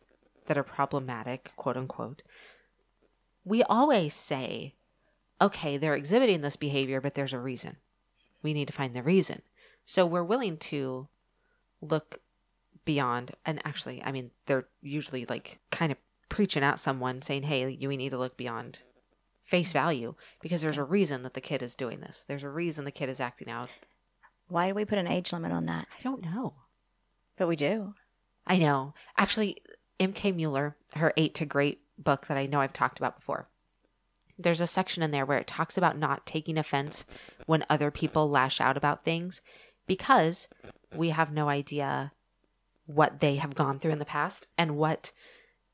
that 0.48 0.58
are 0.58 0.64
problematic, 0.64 1.52
quote 1.56 1.78
unquote, 1.78 2.24
we 3.46 3.62
always 3.64 4.16
say, 4.16 4.74
okay, 5.40 5.78
they're 5.78 5.96
exhibiting 5.96 6.42
this 6.42 6.56
behavior, 6.56 7.00
but 7.00 7.14
there's 7.14 7.34
a 7.34 7.40
reason. 7.40 7.78
We 8.42 8.54
need 8.54 8.68
to 8.68 8.74
find 8.74 8.94
the 8.94 9.04
reason. 9.04 9.44
So 9.86 10.06
we're 10.06 10.24
willing 10.24 10.58
to 10.58 11.08
look 11.80 12.22
beyond, 12.86 13.34
and 13.46 13.62
actually, 13.66 14.02
I 14.04 14.12
mean, 14.12 14.32
they're 14.48 14.66
usually 14.82 15.26
like 15.28 15.60
kind 15.72 15.92
of 15.92 16.00
preaching 16.28 16.64
at 16.64 16.80
someone 16.80 17.22
saying, 17.22 17.44
hey, 17.44 17.70
you 17.70 17.88
we 17.88 17.98
need 17.98 18.10
to 18.10 18.18
look 18.18 18.36
beyond 18.36 18.80
face 19.46 19.72
value 19.72 20.16
because 20.42 20.62
there's 20.62 20.78
a 20.78 20.84
reason 20.84 21.24
that 21.24 21.34
the 21.34 21.42
kid 21.42 21.62
is 21.62 21.76
doing 21.76 22.00
this. 22.00 22.26
There's 22.28 22.44
a 22.44 22.50
reason 22.50 22.86
the 22.86 22.92
kid 22.92 23.10
is 23.10 23.20
acting 23.20 23.50
out. 23.50 23.70
Why 24.48 24.68
do 24.68 24.74
we 24.74 24.86
put 24.86 24.98
an 24.98 25.08
age 25.08 25.34
limit 25.34 25.52
on 25.52 25.66
that? 25.66 25.88
I 25.98 26.02
don't 26.02 26.22
know. 26.22 26.54
But 27.38 27.48
we 27.48 27.56
do. 27.56 27.96
I 28.46 28.58
know. 28.58 28.94
Actually, 29.18 29.58
M.K. 30.00 30.32
Mueller, 30.32 30.76
her 30.96 31.14
Eight 31.18 31.34
to 31.36 31.46
Great 31.46 31.82
book 31.98 32.28
that 32.28 32.38
I 32.38 32.46
know 32.46 32.62
I've 32.62 32.74
talked 32.74 33.00
about 33.00 33.18
before, 33.18 33.48
there's 34.38 34.62
a 34.62 34.68
section 34.68 35.04
in 35.04 35.12
there 35.12 35.26
where 35.26 35.38
it 35.38 35.48
talks 35.48 35.78
about 35.78 35.98
not 35.98 36.26
taking 36.26 36.58
offense 36.58 37.06
when 37.46 37.66
other 37.70 37.92
people 37.92 38.30
lash 38.30 38.60
out 38.60 38.78
about 38.78 39.06
things 39.06 39.42
because 39.88 40.48
we 40.96 41.10
have 41.10 41.32
no 41.32 41.50
idea 41.50 42.12
what 42.86 43.20
they 43.20 43.36
have 43.36 43.56
gone 43.56 43.80
through 43.80 43.92
in 43.92 44.00
the 44.00 44.06
past 44.06 44.48
and 44.58 44.76
what, 44.76 45.12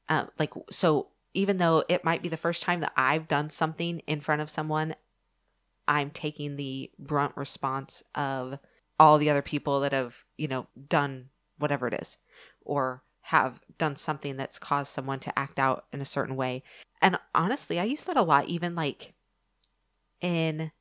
uh, 0.07 0.25
like, 0.37 0.53
so 0.69 1.07
even 1.33 1.57
though 1.57 1.83
it 1.87 2.03
might 2.03 2.21
be 2.21 2.29
the 2.29 2.37
first 2.37 2.63
time 2.63 2.79
that 2.81 2.93
I've 2.95 3.27
done 3.27 3.49
something 3.49 3.99
in 4.07 4.21
front 4.21 4.41
of 4.41 4.49
someone, 4.49 4.95
I'm 5.87 6.11
taking 6.11 6.55
the 6.55 6.91
brunt 6.99 7.35
response 7.35 8.03
of 8.15 8.59
all 8.99 9.17
the 9.17 9.29
other 9.29 9.41
people 9.41 9.79
that 9.81 9.93
have, 9.93 10.25
you 10.37 10.47
know, 10.47 10.67
done 10.87 11.29
whatever 11.57 11.87
it 11.87 11.93
is 11.93 12.17
or 12.61 13.03
have 13.21 13.61
done 13.77 13.95
something 13.95 14.37
that's 14.37 14.59
caused 14.59 14.91
someone 14.91 15.19
to 15.19 15.37
act 15.37 15.59
out 15.59 15.85
in 15.93 16.01
a 16.01 16.05
certain 16.05 16.35
way. 16.35 16.63
And 17.01 17.17
honestly, 17.33 17.79
I 17.79 17.83
use 17.83 18.03
that 18.05 18.17
a 18.17 18.23
lot, 18.23 18.47
even 18.47 18.75
like 18.75 19.13
in 20.21 20.71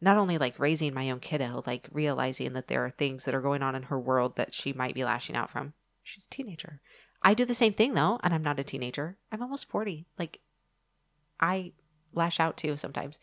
not 0.00 0.16
only 0.16 0.38
like 0.38 0.58
raising 0.58 0.94
my 0.94 1.10
own 1.10 1.20
kiddo, 1.20 1.62
like 1.66 1.88
realizing 1.92 2.54
that 2.54 2.68
there 2.68 2.84
are 2.84 2.90
things 2.90 3.24
that 3.24 3.34
are 3.34 3.42
going 3.42 3.62
on 3.62 3.74
in 3.74 3.84
her 3.84 4.00
world 4.00 4.36
that 4.36 4.54
she 4.54 4.72
might 4.72 4.94
be 4.94 5.04
lashing 5.04 5.36
out 5.36 5.50
from. 5.50 5.74
She's 6.02 6.26
a 6.26 6.30
teenager. 6.30 6.80
I 7.22 7.34
do 7.34 7.44
the 7.44 7.54
same 7.54 7.72
thing 7.72 7.94
though, 7.94 8.18
and 8.22 8.32
I'm 8.32 8.42
not 8.42 8.58
a 8.58 8.64
teenager. 8.64 9.16
I'm 9.30 9.42
almost 9.42 9.68
40. 9.68 10.06
Like, 10.18 10.40
I 11.38 11.72
lash 12.12 12.40
out 12.40 12.56
too 12.56 12.76
sometimes. 12.76 13.18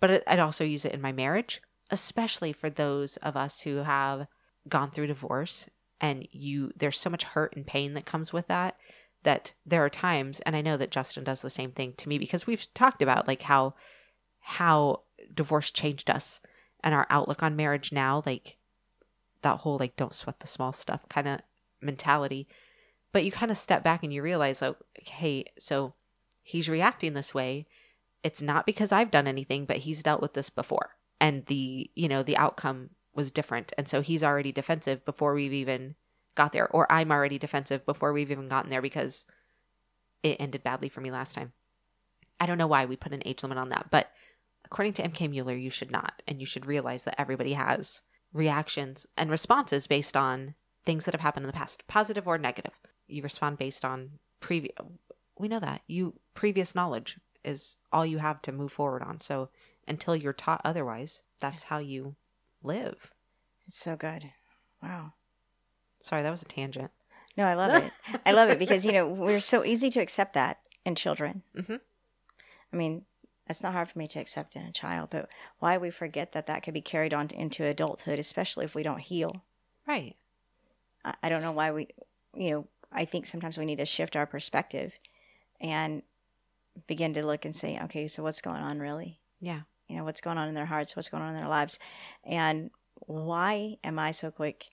But 0.00 0.22
I'd 0.26 0.38
also 0.38 0.64
use 0.64 0.84
it 0.84 0.92
in 0.92 1.00
my 1.00 1.12
marriage, 1.12 1.60
especially 1.90 2.52
for 2.52 2.70
those 2.70 3.16
of 3.18 3.36
us 3.36 3.60
who 3.62 3.76
have 3.76 4.26
gone 4.68 4.90
through 4.90 5.06
divorce 5.06 5.68
and 6.00 6.26
you 6.30 6.72
there's 6.76 6.98
so 6.98 7.10
much 7.10 7.24
hurt 7.24 7.54
and 7.56 7.66
pain 7.66 7.94
that 7.94 8.06
comes 8.06 8.32
with 8.32 8.46
that 8.48 8.76
that 9.22 9.52
there 9.66 9.84
are 9.84 9.90
times 9.90 10.40
and 10.40 10.56
I 10.56 10.62
know 10.62 10.76
that 10.76 10.90
Justin 10.90 11.24
does 11.24 11.42
the 11.42 11.50
same 11.50 11.72
thing 11.72 11.94
to 11.98 12.08
me 12.08 12.18
because 12.18 12.46
we've 12.46 12.72
talked 12.74 13.02
about 13.02 13.28
like 13.28 13.42
how 13.42 13.74
how 14.40 15.02
divorce 15.34 15.70
changed 15.70 16.10
us 16.10 16.40
and 16.82 16.94
our 16.94 17.06
outlook 17.10 17.42
on 17.42 17.56
marriage 17.56 17.92
now 17.92 18.22
like 18.24 18.56
that 19.42 19.58
whole 19.58 19.78
like 19.78 19.96
don't 19.96 20.14
sweat 20.14 20.40
the 20.40 20.46
small 20.46 20.72
stuff 20.72 21.08
kind 21.08 21.28
of 21.28 21.40
mentality 21.80 22.48
but 23.12 23.24
you 23.24 23.32
kind 23.32 23.50
of 23.50 23.58
step 23.58 23.82
back 23.82 24.02
and 24.02 24.12
you 24.12 24.22
realize 24.22 24.62
like 24.62 24.76
hey 24.96 25.44
so 25.58 25.94
he's 26.42 26.68
reacting 26.68 27.14
this 27.14 27.34
way 27.34 27.66
it's 28.22 28.42
not 28.42 28.66
because 28.66 28.92
I've 28.92 29.10
done 29.10 29.26
anything 29.26 29.64
but 29.64 29.78
he's 29.78 30.02
dealt 30.02 30.22
with 30.22 30.34
this 30.34 30.50
before 30.50 30.96
and 31.20 31.46
the 31.46 31.90
you 31.94 32.08
know 32.08 32.22
the 32.22 32.36
outcome 32.36 32.90
was 33.14 33.30
different 33.30 33.72
and 33.76 33.88
so 33.88 34.00
he's 34.00 34.22
already 34.22 34.52
defensive 34.52 35.04
before 35.04 35.34
we've 35.34 35.52
even 35.52 35.94
got 36.34 36.52
there 36.52 36.68
or 36.68 36.90
I'm 36.90 37.10
already 37.10 37.38
defensive 37.38 37.84
before 37.84 38.12
we've 38.12 38.30
even 38.30 38.48
gotten 38.48 38.70
there 38.70 38.82
because 38.82 39.26
it 40.22 40.36
ended 40.40 40.62
badly 40.62 40.88
for 40.88 41.00
me 41.00 41.10
last 41.10 41.34
time. 41.34 41.52
I 42.38 42.46
don't 42.46 42.58
know 42.58 42.66
why 42.66 42.84
we 42.84 42.96
put 42.96 43.12
an 43.12 43.22
age 43.24 43.42
limit 43.42 43.58
on 43.58 43.68
that, 43.70 43.88
but 43.90 44.10
according 44.64 44.94
to 44.94 45.02
MK 45.02 45.30
Mueller, 45.30 45.54
you 45.54 45.70
should 45.70 45.90
not. 45.90 46.22
And 46.26 46.40
you 46.40 46.46
should 46.46 46.66
realize 46.66 47.04
that 47.04 47.20
everybody 47.20 47.54
has 47.54 48.00
reactions 48.32 49.06
and 49.16 49.30
responses 49.30 49.86
based 49.86 50.16
on 50.16 50.54
things 50.84 51.04
that 51.04 51.14
have 51.14 51.20
happened 51.20 51.44
in 51.44 51.48
the 51.48 51.52
past, 51.52 51.86
positive 51.86 52.26
or 52.26 52.38
negative. 52.38 52.72
You 53.10 53.22
respond 53.22 53.58
based 53.58 53.84
on 53.84 54.18
previous. 54.40 54.74
We 55.38 55.48
know 55.48 55.60
that 55.60 55.82
you 55.86 56.14
previous 56.34 56.74
knowledge 56.74 57.18
is 57.44 57.78
all 57.92 58.04
you 58.04 58.18
have 58.18 58.42
to 58.42 58.52
move 58.52 58.72
forward 58.72 59.02
on. 59.02 59.20
So 59.20 59.48
until 59.88 60.14
you're 60.14 60.32
taught 60.32 60.60
otherwise, 60.64 61.22
that's 61.40 61.64
how 61.64 61.78
you 61.78 62.16
live. 62.62 63.10
It's 63.66 63.78
so 63.78 63.96
good. 63.96 64.32
Wow. 64.82 65.14
Sorry, 66.00 66.22
that 66.22 66.30
was 66.30 66.42
a 66.42 66.46
tangent. 66.46 66.90
No, 67.36 67.44
I 67.44 67.54
love 67.54 67.82
it. 67.82 67.92
I 68.26 68.32
love 68.32 68.50
it 68.50 68.58
because 68.58 68.84
you 68.84 68.92
know 68.92 69.06
we're 69.06 69.40
so 69.40 69.64
easy 69.64 69.90
to 69.90 70.00
accept 70.00 70.34
that 70.34 70.58
in 70.84 70.94
children. 70.94 71.42
Mhm. 71.56 71.80
I 72.72 72.76
mean, 72.76 73.04
it's 73.48 73.62
not 73.62 73.72
hard 73.72 73.88
for 73.90 73.98
me 73.98 74.06
to 74.08 74.20
accept 74.20 74.54
in 74.56 74.62
a 74.62 74.72
child, 74.72 75.10
but 75.10 75.28
why 75.58 75.76
we 75.76 75.90
forget 75.90 76.32
that 76.32 76.46
that 76.46 76.62
could 76.62 76.74
be 76.74 76.80
carried 76.80 77.12
on 77.14 77.28
into 77.30 77.64
adulthood, 77.64 78.18
especially 78.18 78.64
if 78.64 78.74
we 78.74 78.82
don't 78.82 79.00
heal. 79.00 79.42
Right. 79.86 80.16
I, 81.04 81.14
I 81.24 81.28
don't 81.28 81.42
know 81.42 81.52
why 81.52 81.72
we, 81.72 81.88
you 82.34 82.50
know, 82.50 82.66
I 82.92 83.04
think 83.04 83.26
sometimes 83.26 83.56
we 83.58 83.64
need 83.64 83.78
to 83.78 83.84
shift 83.84 84.16
our 84.16 84.26
perspective 84.26 84.92
and 85.60 86.02
begin 86.86 87.14
to 87.14 87.26
look 87.26 87.44
and 87.44 87.54
say, 87.54 87.78
okay, 87.84 88.06
so 88.08 88.22
what's 88.22 88.40
going 88.40 88.62
on 88.62 88.78
really? 88.78 89.20
Yeah. 89.40 89.60
You 89.88 89.96
know, 89.96 90.04
what's 90.04 90.20
going 90.20 90.38
on 90.38 90.48
in 90.48 90.54
their 90.54 90.66
hearts? 90.66 90.94
What's 90.94 91.08
going 91.08 91.22
on 91.22 91.30
in 91.30 91.36
their 91.36 91.48
lives? 91.48 91.78
And 92.24 92.70
why 92.94 93.76
am 93.82 93.98
I 93.98 94.10
so 94.10 94.30
quick 94.30 94.68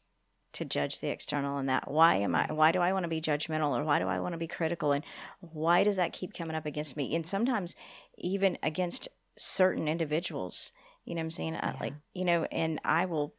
to 0.54 0.66
judge 0.66 1.00
the 1.00 1.10
external 1.10 1.58
and 1.58 1.68
that? 1.70 1.90
Why 1.90 2.16
am 2.16 2.36
I, 2.36 2.52
why 2.52 2.72
do 2.72 2.80
I 2.80 2.94
want 2.94 3.04
to 3.04 3.10
be 3.10 3.22
judgmental 3.22 3.78
or 3.78 3.84
why 3.84 4.00
do 4.00 4.08
I 4.08 4.20
want 4.20 4.34
to 4.34 4.38
be 4.38 4.48
critical? 4.48 4.92
And 4.92 5.04
why 5.40 5.84
does 5.84 5.96
that 5.96 6.14
keep 6.14 6.34
coming 6.34 6.56
up 6.56 6.66
against 6.66 6.98
me? 6.98 7.16
And 7.16 7.26
sometimes 7.26 7.76
even 8.18 8.58
against 8.64 9.08
certain 9.38 9.88
individuals, 9.88 10.72
you 11.06 11.16
know 11.16 11.20
what 11.20 11.26
I'm 11.26 11.32
saying? 11.32 11.56
Uh, 11.56 11.72
Yeah. 11.74 11.80
like, 11.80 11.94
you 12.14 12.26
know, 12.26 12.44
and 12.52 12.80
I 12.84 13.06
will, 13.06 13.34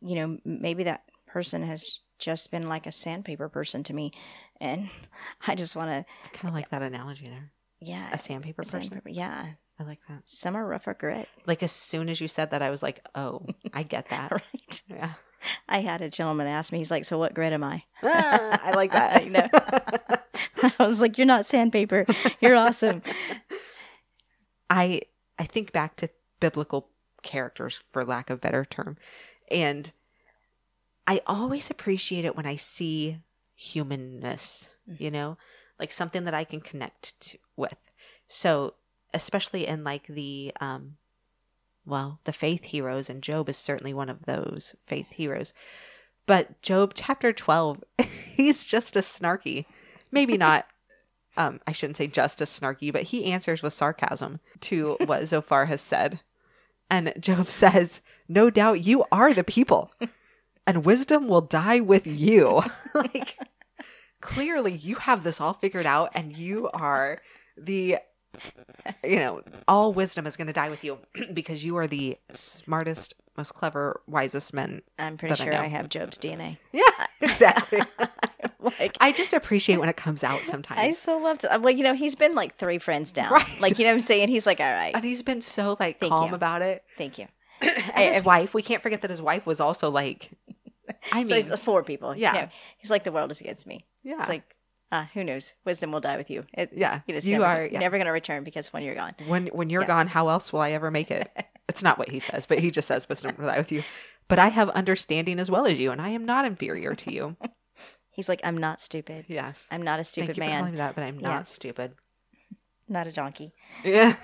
you 0.00 0.16
know, 0.16 0.38
maybe 0.44 0.84
that 0.84 1.04
person 1.26 1.62
has 1.62 2.00
just 2.18 2.50
been 2.50 2.68
like 2.68 2.86
a 2.86 2.92
sandpaper 2.92 3.48
person 3.48 3.82
to 3.84 3.92
me. 3.94 4.12
And 4.60 4.88
I 5.46 5.54
just 5.54 5.76
want 5.76 5.90
to, 5.90 6.10
I 6.24 6.28
kind 6.32 6.48
of 6.48 6.54
like 6.54 6.70
that 6.70 6.82
analogy 6.82 7.28
there. 7.28 7.50
yeah. 7.80 8.08
A 8.12 8.18
sandpaper 8.18 8.62
a 8.62 8.64
person. 8.64 8.82
sandpaper- 8.82 9.10
Yeah. 9.10 9.46
I 9.80 9.84
like 9.84 10.00
that. 10.08 10.22
Some 10.24 10.56
are 10.56 10.66
rougher 10.66 10.92
grit. 10.94 11.28
Like 11.46 11.62
as 11.62 11.70
soon 11.70 12.08
as 12.08 12.20
you 12.20 12.26
said 12.26 12.50
that, 12.50 12.62
I 12.62 12.70
was 12.70 12.82
like, 12.82 13.06
oh, 13.14 13.46
I 13.72 13.84
get 13.84 14.06
that. 14.10 14.32
Right. 14.32 14.82
Yeah. 14.88 15.12
I 15.68 15.82
had 15.82 16.00
a 16.02 16.08
gentleman 16.10 16.48
ask 16.48 16.72
me, 16.72 16.78
he's 16.78 16.90
like, 16.90 17.04
So 17.04 17.16
what 17.16 17.32
grit 17.32 17.52
am 17.52 17.62
I? 17.62 17.84
Ah, 18.02 18.60
I 18.64 18.72
like 18.72 18.90
that. 18.90 19.22
I 19.22 19.24
know. 19.26 19.48
I 20.80 20.84
was 20.84 21.00
like, 21.00 21.16
You're 21.16 21.28
not 21.28 21.46
sandpaper. 21.46 22.04
You're 22.40 22.56
awesome. 22.56 23.02
I 24.68 25.02
I 25.38 25.44
think 25.44 25.72
back 25.72 25.94
to 25.96 26.10
biblical 26.40 26.88
characters 27.22 27.80
for 27.90 28.04
lack 28.04 28.30
of 28.30 28.40
better 28.40 28.64
term. 28.64 28.96
And 29.50 29.92
I 31.08 31.22
always 31.26 31.70
appreciate 31.70 32.26
it 32.26 32.36
when 32.36 32.44
I 32.44 32.56
see 32.56 33.20
humanness, 33.56 34.68
you 34.86 35.10
know, 35.10 35.38
like 35.80 35.90
something 35.90 36.24
that 36.24 36.34
I 36.34 36.44
can 36.44 36.60
connect 36.60 37.18
to, 37.22 37.38
with. 37.56 37.90
So, 38.26 38.74
especially 39.14 39.66
in 39.66 39.82
like 39.82 40.06
the 40.06 40.52
um 40.60 40.98
well, 41.86 42.20
the 42.24 42.34
faith 42.34 42.64
heroes 42.64 43.08
and 43.08 43.22
Job 43.22 43.48
is 43.48 43.56
certainly 43.56 43.94
one 43.94 44.10
of 44.10 44.26
those 44.26 44.76
faith 44.86 45.10
heroes. 45.12 45.54
But 46.26 46.60
Job 46.60 46.92
chapter 46.94 47.32
12, 47.32 47.82
he's 48.36 48.66
just 48.66 48.94
a 48.94 49.00
snarky. 49.00 49.64
Maybe 50.12 50.36
not 50.36 50.66
um, 51.38 51.60
I 51.66 51.72
shouldn't 51.72 51.96
say 51.96 52.08
just 52.08 52.42
as 52.42 52.50
snarky, 52.50 52.92
but 52.92 53.04
he 53.04 53.32
answers 53.32 53.62
with 53.62 53.72
sarcasm 53.72 54.40
to 54.60 54.98
what 55.06 55.24
Zophar 55.26 55.66
has 55.66 55.80
said. 55.80 56.20
And 56.90 57.14
Job 57.18 57.48
says, 57.48 58.02
No 58.28 58.50
doubt 58.50 58.80
you 58.80 59.04
are 59.10 59.32
the 59.32 59.44
people, 59.44 59.92
and 60.68 60.84
wisdom 60.84 61.28
will 61.28 61.40
die 61.40 61.80
with 61.80 62.06
you. 62.06 62.62
like, 62.94 63.38
clearly, 64.20 64.72
you 64.74 64.96
have 64.96 65.24
this 65.24 65.40
all 65.40 65.54
figured 65.54 65.86
out, 65.86 66.10
and 66.14 66.36
you 66.36 66.68
are 66.74 67.22
the, 67.56 67.96
you 69.02 69.16
know, 69.16 69.40
all 69.66 69.94
wisdom 69.94 70.26
is 70.26 70.36
going 70.36 70.46
to 70.46 70.52
die 70.52 70.68
with 70.68 70.84
you 70.84 70.98
because 71.32 71.64
you 71.64 71.76
are 71.78 71.86
the 71.86 72.18
smartest, 72.32 73.14
most 73.38 73.54
clever, 73.54 74.02
wisest 74.06 74.52
man. 74.52 74.82
I'm 74.98 75.16
pretty 75.16 75.32
I 75.32 75.36
sure 75.36 75.52
know. 75.54 75.60
I, 75.62 75.68
have 75.68 75.88
Job's 75.88 76.18
DNA. 76.18 76.58
Yeah, 76.70 76.82
exactly. 77.22 77.80
like, 78.78 78.94
I 79.00 79.10
just 79.12 79.32
appreciate 79.32 79.78
when 79.78 79.88
it 79.88 79.96
comes 79.96 80.22
out 80.22 80.44
sometimes. 80.44 80.80
I 80.80 80.90
so 80.90 81.16
love 81.16 81.38
that. 81.38 81.62
Well, 81.62 81.74
you 81.74 81.82
know, 81.82 81.94
he's 81.94 82.14
been 82.14 82.34
like 82.34 82.56
three 82.58 82.78
friends 82.78 83.10
down. 83.10 83.32
Right. 83.32 83.58
Like, 83.58 83.78
you 83.78 83.86
know 83.86 83.92
what 83.92 83.94
I'm 83.94 84.00
saying? 84.00 84.28
He's 84.28 84.44
like, 84.44 84.60
All 84.60 84.70
right. 84.70 84.94
and 84.94 85.02
he's 85.02 85.22
been 85.22 85.40
so 85.40 85.78
like 85.80 85.98
Thank 85.98 86.12
calm 86.12 86.28
you. 86.28 86.34
about 86.34 86.60
it. 86.60 86.84
Thank 86.98 87.16
you. 87.18 87.26
And 87.94 88.14
his 88.14 88.22
wife, 88.22 88.54
we 88.54 88.62
can't 88.62 88.82
forget 88.82 89.02
that 89.02 89.10
his 89.10 89.22
wife 89.22 89.44
was 89.44 89.58
also 89.58 89.90
like, 89.90 90.30
I 91.12 91.24
so 91.24 91.34
mean, 91.34 91.44
he's 91.50 91.58
four 91.60 91.82
people. 91.82 92.14
you 92.14 92.22
yeah. 92.22 92.32
know. 92.32 92.48
he's 92.78 92.90
like, 92.90 93.04
The 93.04 93.12
world 93.12 93.30
is 93.30 93.40
against 93.40 93.66
me. 93.66 93.86
yeah, 94.02 94.16
It's 94.20 94.28
like, 94.28 94.54
uh, 94.90 95.04
who 95.14 95.22
knows? 95.22 95.54
Wisdom 95.64 95.92
will 95.92 96.00
die 96.00 96.16
with 96.16 96.30
you. 96.30 96.44
It, 96.54 96.70
Yeah, 96.74 97.00
you 97.06 97.20
never, 97.32 97.44
are- 97.44 97.66
yeah. 97.66 97.78
never 97.78 97.96
going 97.98 98.06
to 98.06 98.12
return 98.12 98.42
because 98.44 98.72
when 98.72 98.82
you're 98.82 98.94
gone. 98.94 99.14
when 99.26 99.48
when 99.48 99.68
you're 99.70 99.82
yeah. 99.82 99.86
gone, 99.88 100.06
how 100.06 100.28
else 100.28 100.52
will 100.52 100.60
I 100.60 100.70
ever 100.72 100.90
make 100.90 101.10
it? 101.10 101.30
It's 101.68 101.82
not 101.82 101.98
what 101.98 102.08
he 102.08 102.18
says, 102.18 102.46
but 102.46 102.60
he 102.60 102.70
just 102.70 102.88
says, 102.88 103.06
"Wisdom 103.10 103.34
will 103.36 103.46
die 103.48 103.58
with 103.58 103.70
you." 103.70 103.84
But 104.26 104.38
I 104.38 104.48
have 104.48 104.70
understanding 104.70 105.38
as 105.38 105.50
well 105.50 105.66
as 105.66 105.78
you, 105.78 105.90
and 105.92 106.00
I 106.00 106.08
am 106.08 106.24
not 106.24 106.46
inferior 106.46 106.94
to 106.94 107.12
you. 107.12 107.36
He's 108.10 108.26
like, 108.26 108.40
I'm 108.42 108.56
not 108.56 108.80
stupid. 108.80 109.26
Yes, 109.28 109.68
I'm 109.70 109.82
not 109.82 110.00
a 110.00 110.02
thank 110.02 110.06
stupid 110.30 110.36
you 110.38 110.44
man. 110.44 110.70
me 110.72 110.76
that, 110.78 110.94
but 110.94 111.04
I'm 111.04 111.18
not 111.18 111.46
stupid. 111.46 111.92
Not 112.88 113.06
a 113.06 113.12
donkey. 113.12 113.52
Yeah. 113.84 114.16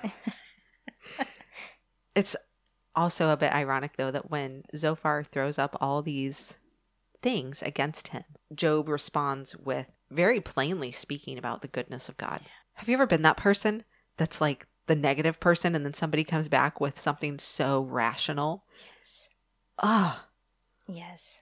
it's 2.15 2.35
also 2.95 3.29
a 3.29 3.37
bit 3.37 3.53
ironic 3.53 3.97
though 3.97 4.11
that 4.11 4.31
when 4.31 4.63
Zophar 4.75 5.21
throws 5.23 5.59
up 5.59 5.77
all 5.79 6.01
these 6.01 6.57
things 7.25 7.63
against 7.63 8.09
him, 8.09 8.23
Job 8.53 8.87
responds 8.87 9.55
with 9.57 9.87
very 10.11 10.39
plainly 10.39 10.91
speaking 10.91 11.39
about 11.39 11.63
the 11.63 11.67
goodness 11.67 12.07
of 12.07 12.17
God. 12.17 12.41
Have 12.73 12.87
you 12.87 12.93
ever 12.93 13.07
been 13.07 13.23
that 13.23 13.35
person 13.35 13.83
that's 14.17 14.39
like 14.39 14.67
the 14.85 14.95
negative 14.95 15.39
person 15.39 15.73
and 15.73 15.83
then 15.83 15.95
somebody 15.95 16.23
comes 16.23 16.47
back 16.47 16.79
with 16.79 16.99
something 16.99 17.39
so 17.39 17.81
rational? 17.81 18.63
Yes. 18.99 19.29
Ah, 19.79 20.27
Yes. 20.87 21.41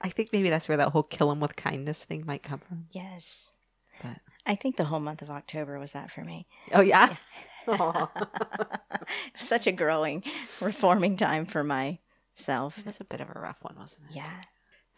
I 0.00 0.08
think 0.10 0.32
maybe 0.32 0.48
that's 0.48 0.68
where 0.68 0.76
that 0.78 0.90
whole 0.92 1.02
kill 1.02 1.32
him 1.32 1.40
with 1.40 1.56
kindness 1.56 2.04
thing 2.04 2.24
might 2.24 2.44
come 2.44 2.60
from. 2.60 2.86
Yes. 2.92 3.50
But 4.00 4.18
I 4.46 4.54
think 4.54 4.76
the 4.76 4.84
whole 4.84 5.00
month 5.00 5.22
of 5.22 5.30
October 5.30 5.78
was 5.80 5.90
that 5.92 6.10
for 6.12 6.22
me. 6.22 6.46
oh 6.72 6.80
yeah. 6.82 7.16
Was 7.66 8.08
Such 9.38 9.66
a 9.66 9.72
growing, 9.72 10.22
reforming 10.60 11.16
time 11.16 11.44
for 11.46 11.62
myself. 11.64 12.78
it 12.78 12.86
was 12.86 13.00
a 13.00 13.04
bit 13.04 13.20
of 13.20 13.28
a 13.34 13.40
rough 13.40 13.58
one, 13.62 13.74
wasn't 13.76 14.04
it? 14.10 14.16
Yeah. 14.16 14.42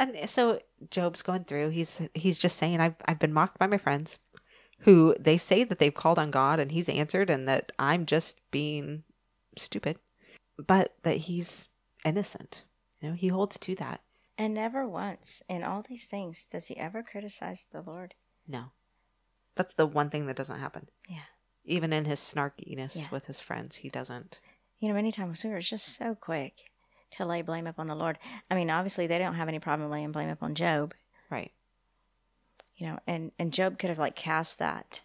And 0.01 0.29
so 0.29 0.61
Job's 0.91 1.23
going 1.23 1.45
through. 1.45 1.69
He's 1.69 2.01
he's 2.15 2.39
just 2.39 2.57
saying, 2.57 2.81
"I've 2.81 2.97
I've 3.05 3.19
been 3.19 3.35
mocked 3.35 3.59
by 3.59 3.67
my 3.67 3.77
friends, 3.79 4.19
who 4.81 5.15
they 5.21 5.37
say 5.37 5.63
that 5.63 5.79
they've 5.79 5.95
called 5.95 6.19
on 6.19 6.31
God 6.31 6.59
and 6.59 6.73
He's 6.73 6.89
answered, 6.89 7.29
and 7.29 7.47
that 7.47 7.71
I'm 7.79 8.07
just 8.07 8.41
being 8.51 9.05
stupid, 9.59 9.99
but 10.57 10.95
that 11.03 11.19
he's 11.19 11.69
innocent. 12.05 12.65
You 13.01 13.11
know, 13.11 13.15
he 13.15 13.29
holds 13.29 13.59
to 13.59 13.75
that. 13.77 14.01
And 14.39 14.55
never 14.55 14.89
once 14.89 15.43
in 15.51 15.63
all 15.63 15.85
these 15.87 16.07
things 16.07 16.47
does 16.47 16.69
he 16.69 16.77
ever 16.79 17.03
criticize 17.03 17.67
the 17.71 17.83
Lord. 17.83 18.15
No. 18.49 18.73
That's 19.55 19.75
the 19.75 19.87
one 19.87 20.09
thing 20.09 20.25
that 20.27 20.37
doesn't 20.37 20.61
happen. 20.61 20.89
Yeah. 21.07 21.29
Even 21.65 21.93
in 21.93 22.07
his 22.07 22.21
snarkiness 22.21 22.97
Yeah. 22.97 23.09
with 23.11 23.27
his 23.27 23.39
friends, 23.41 23.77
he 23.77 23.91
doesn't. 23.91 24.41
You 24.79 24.89
know, 24.89 24.95
many 24.95 25.13
times 25.13 25.45
we 25.45 25.51
were 25.51 25.61
just 25.61 25.87
so 25.95 26.15
quick 26.15 26.70
to 27.17 27.25
lay 27.25 27.43
blame 27.43 27.67
upon 27.67 27.87
the 27.89 27.95
Lord. 27.95 28.19
I 28.51 28.55
mean, 28.55 28.71
obviously 28.71 29.07
they 29.07 29.19
don't 29.19 29.35
have 29.35 29.49
any 29.49 29.59
problem 29.59 29.91
laying 29.91 30.13
blame 30.13 30.29
upon 30.31 30.55
Job, 30.55 30.95
Right. 31.31 31.53
you 32.77 32.87
know, 32.87 32.99
and, 33.07 33.33
and 33.39 33.53
Job 33.53 33.79
could 33.79 33.91
have 33.91 33.99
like 33.99 34.15
cast 34.17 34.59
that 34.59 35.01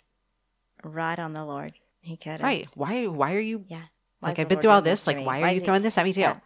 right 0.84 1.18
on 1.20 1.34
the 1.34 1.44
Lord. 1.46 1.74
He 2.02 2.18
could 2.18 2.34
have. 2.34 2.42
Right. 2.42 2.68
Why 2.76 3.08
why 3.08 3.34
are 3.34 3.40
you 3.40 3.66
Yeah. 3.68 3.82
Why 4.20 4.30
like 4.30 4.40
I've 4.40 4.48
been 4.48 4.58
Lord 4.58 4.62
through 4.62 4.72
all 4.72 4.82
this, 4.82 5.08
like 5.08 5.18
why 5.18 5.42
Why 5.42 5.50
are 5.50 5.54
you 5.54 5.60
he- 5.60 5.66
throwing 5.66 5.82
this 5.82 5.98
at 5.98 6.06
me 6.06 6.14
too? 6.14 6.22
Yeah. 6.22 6.38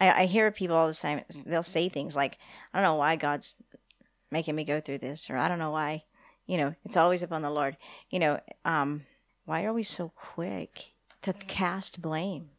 I, 0.00 0.22
I 0.22 0.26
hear 0.26 0.50
people 0.50 0.76
all 0.76 0.86
the 0.86 0.94
time. 0.94 1.22
They'll 1.46 1.62
say 1.62 1.88
things 1.88 2.14
like, 2.16 2.38
"I 2.72 2.78
don't 2.78 2.84
know 2.84 2.94
why 2.96 3.16
God's 3.16 3.54
making 4.30 4.54
me 4.54 4.64
go 4.64 4.80
through 4.80 4.98
this," 4.98 5.28
or 5.30 5.36
"I 5.36 5.48
don't 5.48 5.58
know 5.58 5.70
why." 5.72 6.04
You 6.46 6.56
know, 6.58 6.74
it's 6.84 6.96
always 6.96 7.22
upon 7.22 7.42
the 7.42 7.50
Lord. 7.50 7.76
You 8.10 8.18
know, 8.18 8.40
um, 8.64 9.02
why 9.44 9.64
are 9.64 9.72
we 9.74 9.82
so 9.82 10.08
quick 10.16 10.92
to 11.22 11.32
cast 11.34 12.00
blame 12.02 12.50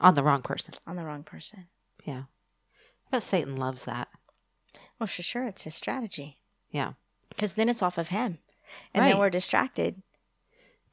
On 0.00 0.14
the 0.14 0.22
wrong 0.24 0.42
person. 0.42 0.74
on 0.86 0.96
the 0.96 1.04
wrong 1.04 1.22
person? 1.22 1.66
Yeah. 2.04 2.24
But 3.10 3.22
Satan 3.22 3.56
loves 3.56 3.84
that. 3.84 4.08
Well, 4.98 5.06
for 5.06 5.22
sure, 5.22 5.44
it's 5.44 5.62
his 5.64 5.74
strategy 5.74 6.38
Yeah. 6.70 6.92
because 7.28 7.54
then 7.54 7.68
it's 7.68 7.82
off 7.82 7.98
of 7.98 8.08
him, 8.08 8.38
and 8.94 9.02
Right. 9.02 9.10
then 9.10 9.18
we're 9.18 9.30
distracted. 9.30 10.02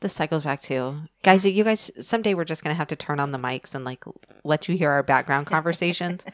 This 0.02 0.14
cycles 0.14 0.44
back 0.44 0.62
to 0.64 1.04
guys. 1.24 1.44
You 1.46 1.64
guys, 1.64 1.92
someday 2.00 2.34
we're 2.34 2.46
just 2.46 2.64
gonna 2.64 2.76
have 2.76 2.88
to 2.88 2.96
turn 2.96 3.20
on 3.20 3.32
the 3.32 3.38
mics 3.38 3.76
and 3.76 3.84
like 3.84 4.04
let 4.44 4.68
you 4.70 4.78
hear 4.78 4.92
our 4.92 5.04
background 5.04 5.48
conversations. 5.48 6.26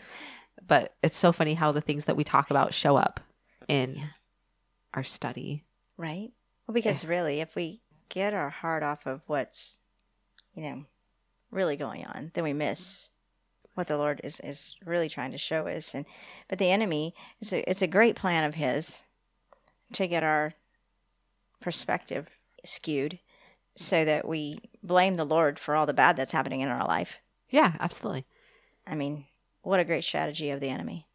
but 0.68 0.96
it's 1.04 1.18
so 1.18 1.32
funny 1.32 1.54
how 1.56 1.72
the 1.72 1.82
things 1.82 2.06
that 2.06 2.16
we 2.16 2.24
talk 2.24 2.50
about 2.50 2.74
show 2.74 2.96
up 2.96 3.20
in 3.68 3.96
Yeah. 3.98 4.08
our 4.94 5.04
study. 5.04 5.64
Right? 5.98 6.32
Well, 6.66 6.74
because 6.74 7.04
eh. 7.04 7.08
really, 7.08 7.40
if 7.42 7.56
we 7.56 7.82
get 8.10 8.34
our 8.34 8.50
heart 8.50 8.82
off 8.84 9.06
of 9.06 9.22
what's, 9.28 9.80
you 10.56 10.64
know, 10.64 10.86
really 11.52 11.76
going 11.76 12.06
on, 12.06 12.32
then 12.34 12.44
we 12.44 12.54
miss 12.54 13.12
what 13.76 13.88
the 13.88 13.98
Lord 13.98 14.20
is, 14.24 14.40
is 14.40 14.76
really 14.84 15.10
trying 15.10 15.32
to 15.32 15.38
show 15.38 15.68
us. 15.68 15.94
And 15.94 16.06
but 16.48 16.58
the 16.58 16.72
enemy, 16.72 17.14
it's 17.40 17.54
a 17.54 17.70
it's 17.70 17.82
a 17.82 17.88
great 17.88 18.16
plan 18.16 18.44
of 18.44 18.56
his 18.56 19.04
to 19.94 20.08
get 20.08 20.24
our 20.24 20.54
perspective 21.62 22.30
skewed, 22.64 23.20
so 23.76 24.04
that 24.04 24.28
we 24.28 24.60
blame 24.82 25.16
the 25.16 25.26
Lord 25.26 25.60
for 25.60 25.76
all 25.76 25.86
the 25.86 25.94
bad 25.94 26.16
that's 26.16 26.32
happening 26.32 26.62
in 26.62 26.70
our 26.70 26.86
life. 26.88 27.20
Yeah, 27.50 27.74
absolutely. 27.80 28.26
I 28.88 28.96
mean, 28.96 29.26
what 29.62 29.80
a 29.80 29.86
great 29.86 30.04
strategy 30.04 30.50
of 30.50 30.60
the 30.60 30.70
enemy. 30.70 31.08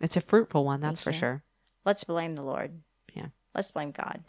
It's 0.00 0.16
a 0.16 0.20
fruitful 0.20 0.64
one, 0.64 0.80
that's 0.80 1.00
for 1.00 1.12
sure. 1.12 1.42
Let's 1.84 2.04
blame 2.04 2.34
the 2.34 2.42
Lord. 2.42 2.80
Yeah. 3.14 3.26
Let's 3.54 3.70
blame 3.70 3.90
God. 3.90 4.24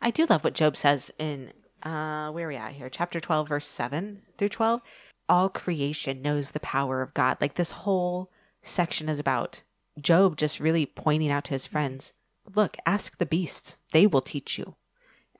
I 0.00 0.10
do 0.10 0.26
love 0.26 0.44
what 0.44 0.54
Job 0.54 0.76
says 0.76 1.10
in 1.18 1.52
uh 1.82 2.30
where 2.30 2.46
are 2.46 2.48
we 2.48 2.56
at 2.56 2.72
here? 2.72 2.88
Chapter 2.88 3.20
12 3.20 3.48
verse 3.48 3.66
7 3.66 4.22
through 4.38 4.48
12. 4.50 4.80
All 5.28 5.48
creation 5.48 6.22
knows 6.22 6.50
the 6.50 6.60
power 6.60 7.02
of 7.02 7.14
God. 7.14 7.38
Like 7.40 7.54
this 7.54 7.70
whole 7.70 8.30
section 8.62 9.08
is 9.08 9.18
about 9.18 9.62
Job 10.00 10.36
just 10.36 10.60
really 10.60 10.86
pointing 10.86 11.30
out 11.30 11.44
to 11.44 11.54
his 11.54 11.66
friends, 11.66 12.12
look, 12.54 12.76
ask 12.86 13.18
the 13.18 13.26
beasts, 13.26 13.76
they 13.92 14.06
will 14.06 14.20
teach 14.20 14.58
you. 14.58 14.76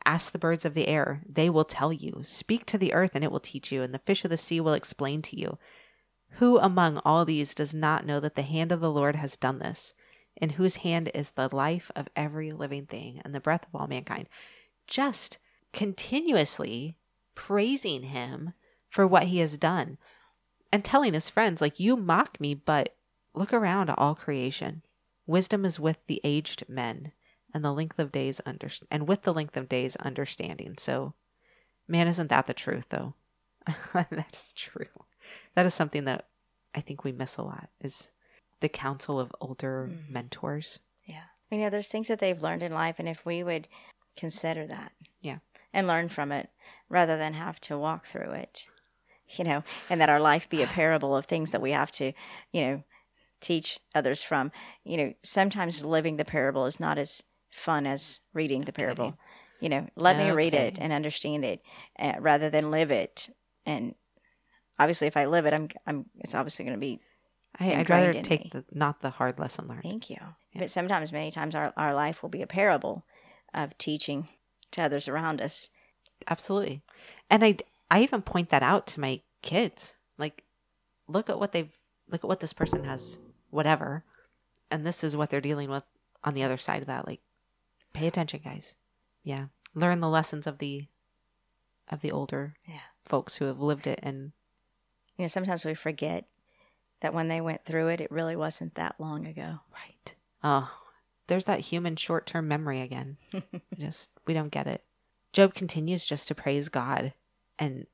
Ask 0.04 0.32
the 0.32 0.38
birds 0.38 0.64
of 0.64 0.74
the 0.74 0.88
air, 0.88 1.22
they 1.28 1.48
will 1.48 1.64
tell 1.64 1.92
you. 1.92 2.20
Speak 2.22 2.66
to 2.66 2.78
the 2.78 2.92
earth 2.92 3.14
and 3.14 3.24
it 3.24 3.30
will 3.30 3.40
teach 3.40 3.70
you, 3.70 3.82
and 3.82 3.94
the 3.94 4.00
fish 4.00 4.24
of 4.24 4.30
the 4.30 4.36
sea 4.36 4.60
will 4.60 4.74
explain 4.74 5.22
to 5.22 5.38
you. 5.38 5.58
Who 6.36 6.58
among 6.58 6.98
all 6.98 7.24
these 7.24 7.54
does 7.54 7.72
not 7.72 8.06
know 8.06 8.18
that 8.20 8.34
the 8.34 8.42
hand 8.42 8.72
of 8.72 8.80
the 8.80 8.90
Lord 8.90 9.16
has 9.16 9.36
done 9.36 9.58
this, 9.58 9.94
in 10.36 10.50
whose 10.50 10.76
hand 10.76 11.10
is 11.14 11.32
the 11.32 11.54
life 11.54 11.90
of 11.94 12.08
every 12.16 12.50
living 12.50 12.86
thing 12.86 13.20
and 13.24 13.34
the 13.34 13.40
breath 13.40 13.66
of 13.66 13.80
all 13.80 13.86
mankind? 13.86 14.28
Just 14.86 15.38
continuously 15.72 16.96
praising 17.34 18.04
him 18.04 18.52
for 18.92 19.06
what 19.06 19.24
he 19.24 19.38
has 19.38 19.56
done 19.56 19.96
and 20.70 20.84
telling 20.84 21.14
his 21.14 21.30
friends, 21.30 21.60
like, 21.62 21.80
you 21.80 21.96
mock 21.96 22.38
me, 22.38 22.52
but 22.52 22.94
look 23.34 23.52
around 23.52 23.88
at 23.88 23.98
all 23.98 24.14
creation. 24.14 24.82
Wisdom 25.26 25.64
is 25.64 25.80
with 25.80 26.06
the 26.06 26.20
aged 26.22 26.68
men 26.68 27.12
and 27.54 27.64
the 27.64 27.72
length 27.72 27.98
of 27.98 28.12
days 28.12 28.40
under 28.44 28.68
and 28.90 29.08
with 29.08 29.22
the 29.22 29.32
length 29.32 29.56
of 29.56 29.68
days 29.68 29.96
understanding. 29.96 30.74
So, 30.78 31.14
man, 31.88 32.06
isn't 32.06 32.28
that 32.28 32.46
the 32.46 32.52
truth 32.54 32.90
though? 32.90 33.14
that 33.94 34.34
is 34.36 34.52
true. 34.54 34.86
That 35.54 35.64
is 35.64 35.72
something 35.72 36.04
that 36.04 36.26
I 36.74 36.80
think 36.82 37.02
we 37.02 37.12
miss 37.12 37.38
a 37.38 37.42
lot 37.42 37.70
is 37.80 38.10
the 38.60 38.68
counsel 38.68 39.18
of 39.18 39.32
older 39.40 39.88
Mhm. 39.90 40.10
mentors. 40.10 40.80
Yeah. 41.06 41.24
You 41.50 41.58
know, 41.58 41.70
there's 41.70 41.88
things 41.88 42.08
that 42.08 42.18
they've 42.18 42.42
learned 42.42 42.62
in 42.62 42.72
life, 42.72 42.96
and 42.98 43.08
if 43.08 43.24
we 43.24 43.42
would 43.42 43.68
consider 44.16 44.66
that, 44.66 44.92
Yeah. 45.20 45.38
and 45.72 45.86
learn 45.86 46.08
from 46.10 46.30
it 46.32 46.50
rather 46.88 47.16
than 47.16 47.32
have 47.34 47.58
to 47.62 47.78
walk 47.78 48.04
through 48.06 48.32
it, 48.32 48.66
you 49.38 49.44
know, 49.44 49.62
and 49.90 50.00
that 50.00 50.10
our 50.10 50.20
life 50.20 50.48
be 50.48 50.62
a 50.62 50.66
parable 50.66 51.16
of 51.16 51.26
things 51.26 51.50
that 51.50 51.62
we 51.62 51.72
have 51.72 51.90
to, 51.92 52.12
you 52.52 52.60
know, 52.60 52.82
teach 53.40 53.80
others 53.94 54.22
from. 54.22 54.52
You 54.84 54.96
know, 54.96 55.14
sometimes 55.22 55.84
living 55.84 56.16
the 56.16 56.24
parable 56.24 56.66
is 56.66 56.80
not 56.80 56.98
as 56.98 57.22
fun 57.50 57.86
as 57.86 58.20
reading 58.32 58.62
the 58.62 58.72
parable. 58.72 59.18
You 59.60 59.68
know, 59.68 59.86
let 59.94 60.16
me 60.16 60.30
read 60.30 60.54
it 60.54 60.78
and 60.80 60.92
understand 60.92 61.44
it 61.44 61.62
uh, 61.98 62.14
rather 62.18 62.50
than 62.50 62.72
live 62.72 62.90
it. 62.90 63.30
And 63.64 63.94
obviously, 64.78 65.06
if 65.06 65.16
I 65.16 65.26
live 65.26 65.46
it, 65.46 65.54
I'm, 65.54 65.68
I'm, 65.86 66.06
it's 66.18 66.34
obviously 66.34 66.64
going 66.64 66.76
to 66.76 66.80
be 66.80 67.00
I, 67.60 67.74
I'd 67.74 67.90
rather 67.90 68.12
take 68.14 68.44
me. 68.44 68.50
the 68.52 68.64
not 68.72 69.02
the 69.02 69.10
hard 69.10 69.38
lesson 69.38 69.68
learned. 69.68 69.82
Thank 69.82 70.10
you. 70.10 70.16
Yeah. 70.52 70.60
But 70.60 70.70
sometimes, 70.70 71.12
many 71.12 71.30
times, 71.30 71.54
our, 71.54 71.72
our 71.76 71.94
life 71.94 72.22
will 72.22 72.30
be 72.30 72.42
a 72.42 72.46
parable 72.46 73.04
of 73.54 73.76
teaching 73.78 74.28
to 74.72 74.82
others 74.82 75.06
around 75.06 75.40
us. 75.40 75.70
Absolutely. 76.28 76.82
And 77.30 77.44
I 77.44 77.58
I 77.92 78.02
even 78.02 78.22
point 78.22 78.48
that 78.48 78.62
out 78.62 78.86
to 78.88 79.00
my 79.00 79.20
kids. 79.42 79.96
Like 80.18 80.44
look 81.08 81.28
at 81.28 81.38
what 81.38 81.52
they've 81.52 81.70
look 82.08 82.24
at 82.24 82.28
what 82.28 82.40
this 82.40 82.52
person 82.52 82.84
has 82.84 83.18
whatever 83.50 84.02
and 84.70 84.86
this 84.86 85.04
is 85.04 85.16
what 85.16 85.28
they're 85.30 85.40
dealing 85.40 85.68
with 85.68 85.84
on 86.24 86.32
the 86.34 86.42
other 86.42 86.56
side 86.56 86.80
of 86.80 86.86
that 86.88 87.06
like 87.06 87.20
pay 87.92 88.06
attention 88.06 88.40
guys. 88.42 88.74
Yeah. 89.22 89.46
Learn 89.74 90.00
the 90.00 90.08
lessons 90.08 90.46
of 90.46 90.58
the 90.58 90.86
of 91.90 92.00
the 92.00 92.10
older 92.12 92.54
Yeah. 92.66 92.80
folks 93.04 93.36
who 93.36 93.44
have 93.44 93.60
lived 93.60 93.86
it 93.86 94.00
and 94.02 94.32
You 95.18 95.24
know, 95.24 95.28
sometimes 95.28 95.64
we 95.64 95.74
forget 95.74 96.24
that 97.00 97.12
when 97.12 97.28
they 97.28 97.40
went 97.40 97.64
through 97.66 97.88
it, 97.88 98.00
it 98.00 98.10
really 98.10 98.36
wasn't 98.36 98.74
that 98.76 98.94
long 98.98 99.26
ago. 99.26 99.58
right. 99.74 100.14
Oh, 100.42 100.72
there's 101.26 101.44
that 101.44 101.60
human 101.60 101.96
short-term 101.96 102.48
memory 102.48 102.80
again. 102.80 103.16
just 103.78 104.08
we 104.26 104.32
don't 104.34 104.50
get 104.50 104.66
it. 104.66 104.82
Job 105.32 105.52
continues 105.54 106.06
just 106.06 106.26
to 106.28 106.34
praise 106.34 106.68
God 106.68 107.12
and 107.58 107.86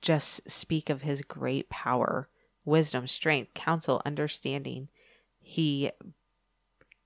just 0.00 0.48
speak 0.50 0.90
of 0.90 1.02
his 1.02 1.22
great 1.22 1.68
power, 1.68 2.28
wisdom, 2.64 3.06
strength, 3.06 3.54
counsel, 3.54 4.02
understanding. 4.04 4.88
He 5.40 5.90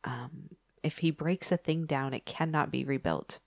um 0.04 0.50
if 0.82 0.98
he 0.98 1.10
breaks 1.10 1.50
a 1.50 1.56
thing 1.56 1.86
down, 1.86 2.12
it 2.12 2.26
cannot 2.26 2.70
be 2.70 2.84
rebuilt. 2.84 3.38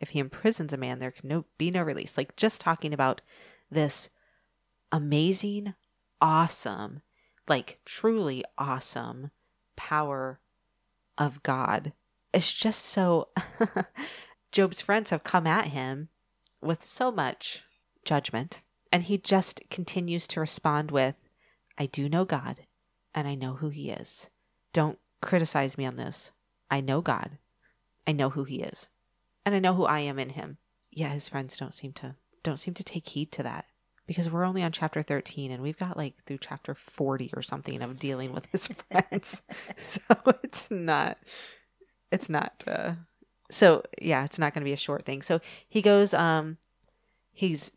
If 0.00 0.10
he 0.10 0.18
imprisons 0.18 0.72
a 0.72 0.76
man, 0.76 0.98
there 0.98 1.12
can 1.12 1.28
no 1.28 1.44
be 1.56 1.70
no 1.70 1.82
release. 1.82 2.16
Like 2.16 2.36
just 2.36 2.60
talking 2.60 2.92
about 2.92 3.20
this 3.70 4.10
amazing, 4.90 5.74
awesome, 6.20 7.02
like 7.48 7.80
truly 7.84 8.44
awesome 8.58 9.30
power 9.76 10.40
of 11.16 11.42
God. 11.42 11.92
It's 12.32 12.52
just 12.52 12.84
so 12.84 13.28
Job's 14.52 14.80
friends 14.80 15.10
have 15.10 15.22
come 15.22 15.46
at 15.46 15.66
him 15.66 16.08
with 16.60 16.82
so 16.82 17.12
much 17.12 17.62
judgment, 18.10 18.60
and 18.90 19.04
he 19.04 19.16
just 19.16 19.60
continues 19.70 20.26
to 20.26 20.40
respond 20.40 20.90
with, 20.90 21.14
I 21.78 21.86
do 21.86 22.08
know 22.08 22.24
God, 22.24 22.62
and 23.14 23.28
I 23.28 23.36
know 23.36 23.54
who 23.54 23.68
he 23.68 23.88
is. 23.88 24.30
Don't 24.72 24.98
criticize 25.22 25.78
me 25.78 25.86
on 25.86 25.94
this. 25.94 26.32
I 26.68 26.80
know 26.80 27.02
God. 27.02 27.38
I 28.08 28.10
know 28.10 28.30
who 28.30 28.42
he 28.42 28.62
is. 28.62 28.88
And 29.46 29.54
I 29.54 29.60
know 29.60 29.74
who 29.74 29.84
I 29.84 30.00
am 30.00 30.18
in 30.18 30.30
him. 30.30 30.58
Yeah, 30.90 31.10
his 31.10 31.28
friends 31.28 31.56
don't 31.56 31.72
seem 31.72 31.92
to 31.94 32.16
don't 32.42 32.56
seem 32.56 32.74
to 32.74 32.82
take 32.82 33.06
heed 33.06 33.30
to 33.30 33.44
that. 33.44 33.66
Because 34.08 34.28
we're 34.28 34.44
only 34.44 34.64
on 34.64 34.72
chapter 34.72 35.02
13 35.02 35.52
and 35.52 35.62
we've 35.62 35.78
got 35.78 35.96
like 35.96 36.16
through 36.24 36.38
chapter 36.38 36.74
40 36.74 37.30
or 37.36 37.42
something 37.42 37.80
of 37.80 37.96
dealing 37.96 38.32
with 38.32 38.46
his 38.50 38.66
friends. 38.90 39.42
so 39.76 40.02
it's 40.42 40.68
not 40.68 41.16
it's 42.10 42.28
not 42.28 42.64
uh 42.66 42.94
so 43.52 43.84
yeah 44.02 44.24
it's 44.24 44.38
not 44.38 44.52
going 44.52 44.62
to 44.62 44.68
be 44.68 44.72
a 44.72 44.76
short 44.76 45.04
thing 45.04 45.22
so 45.22 45.40
he 45.68 45.80
goes 45.80 46.12
um 46.12 46.56
he's 47.32 47.70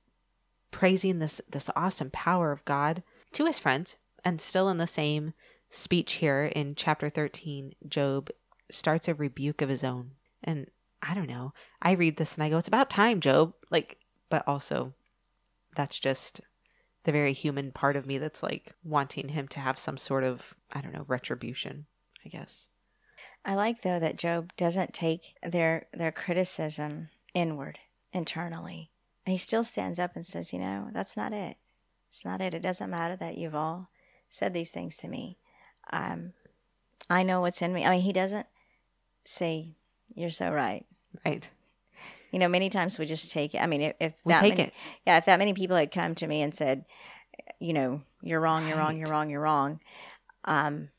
praising 0.74 1.20
this 1.20 1.40
this 1.50 1.70
awesome 1.76 2.10
power 2.12 2.52
of 2.52 2.66
god 2.66 3.02
to 3.32 3.46
his 3.46 3.60
friends 3.60 3.98
and 4.26 4.42
still 4.42 4.68
in 4.68 4.78
the 4.78 4.88
same 4.88 5.34
speech 5.70 6.14
here 6.14 6.52
in 6.56 6.76
chapter 6.76 7.10
13 7.10 7.74
job 7.88 8.30
starts 8.70 9.08
a 9.08 9.14
rebuke 9.14 9.62
of 9.62 9.70
his 9.70 9.84
own 9.84 10.12
and 10.44 10.68
i 11.02 11.14
don't 11.14 11.30
know 11.30 11.54
i 11.82 11.92
read 11.92 12.18
this 12.18 12.36
and 12.36 12.44
i 12.44 12.50
go 12.50 12.58
it's 12.58 12.68
about 12.68 12.90
time 12.90 13.22
job 13.22 13.54
like 13.70 13.98
but 14.30 14.44
also 14.46 14.94
that's 15.76 16.00
just 16.00 16.42
the 17.04 17.12
very 17.12 17.34
human 17.34 17.72
part 17.72 17.96
of 17.96 18.06
me 18.06 18.18
that's 18.18 18.42
like 18.42 18.74
wanting 18.84 19.30
him 19.30 19.48
to 19.50 19.60
have 19.60 19.78
some 19.78 19.98
sort 19.98 20.24
of, 20.24 20.56
I 20.72 20.82
don't 20.82 20.94
know, 20.94 21.06
retribution, 21.08 21.86
I 22.26 22.30
guess. 22.30 22.68
I 23.46 23.56
like 23.56 23.82
though 23.82 24.00
that 24.00 24.18
Job 24.18 24.54
doesn't 24.56 24.94
take 24.94 25.36
their 25.44 25.88
their 25.94 26.12
criticism 26.12 27.10
inward, 27.34 27.80
internally. 28.14 28.90
He 29.26 29.38
still 29.38 29.64
stands 29.64 30.00
up 30.00 30.16
and 30.16 30.26
says, 30.26 30.52
"You 30.54 30.60
know, 30.60 30.90
that's 30.94 31.16
not 31.16 31.32
it. 31.34 31.58
It's 32.10 32.26
not 32.26 32.42
it. 32.42 32.54
It 32.54 32.62
doesn't 32.62 32.90
matter 32.90 33.16
that 33.16 33.38
you've 33.38 33.56
all 33.56 33.90
said 34.30 34.54
these 34.54 34.72
things 34.72 34.98
to 34.98 35.08
me. 35.08 35.38
Um, 35.92 36.34
I 37.10 37.24
know 37.24 37.42
what's 37.42 37.62
in 37.62 37.74
me. 37.74 37.86
I 37.86 37.92
mean, 37.92 38.02
he 38.02 38.14
doesn't 38.14 38.48
say, 39.24 39.76
"You're 40.14 40.30
so 40.30 40.52
right." 40.52 40.86
Right. 41.26 41.50
You 42.32 42.40
know, 42.40 42.48
many 42.48 42.70
times 42.70 42.98
we 42.98 43.06
just 43.06 43.32
take 43.32 43.54
it. 43.54 43.60
I 43.60 43.68
mean, 43.68 43.82
if, 43.82 43.94
if 44.00 44.14
We 44.26 44.34
that 44.34 44.40
take 44.42 44.58
many, 44.58 44.70
it. 44.70 44.74
yeah, 45.06 45.18
if 45.18 45.26
that 45.26 45.38
many 45.38 45.54
people 45.54 45.78
had 45.78 45.92
come 45.92 46.16
to 46.16 46.26
me 46.26 46.42
and 46.42 46.54
said, 46.54 46.86
you 47.60 47.74
know, 47.74 48.02
you're 48.24 48.40
wrong, 48.40 48.68
you're 48.68 48.78
wrong, 48.78 48.98
you're 48.98 49.08
wrong, 49.12 49.30
you're 49.30 49.42
wrong. 49.42 49.80
Um, 50.46 50.90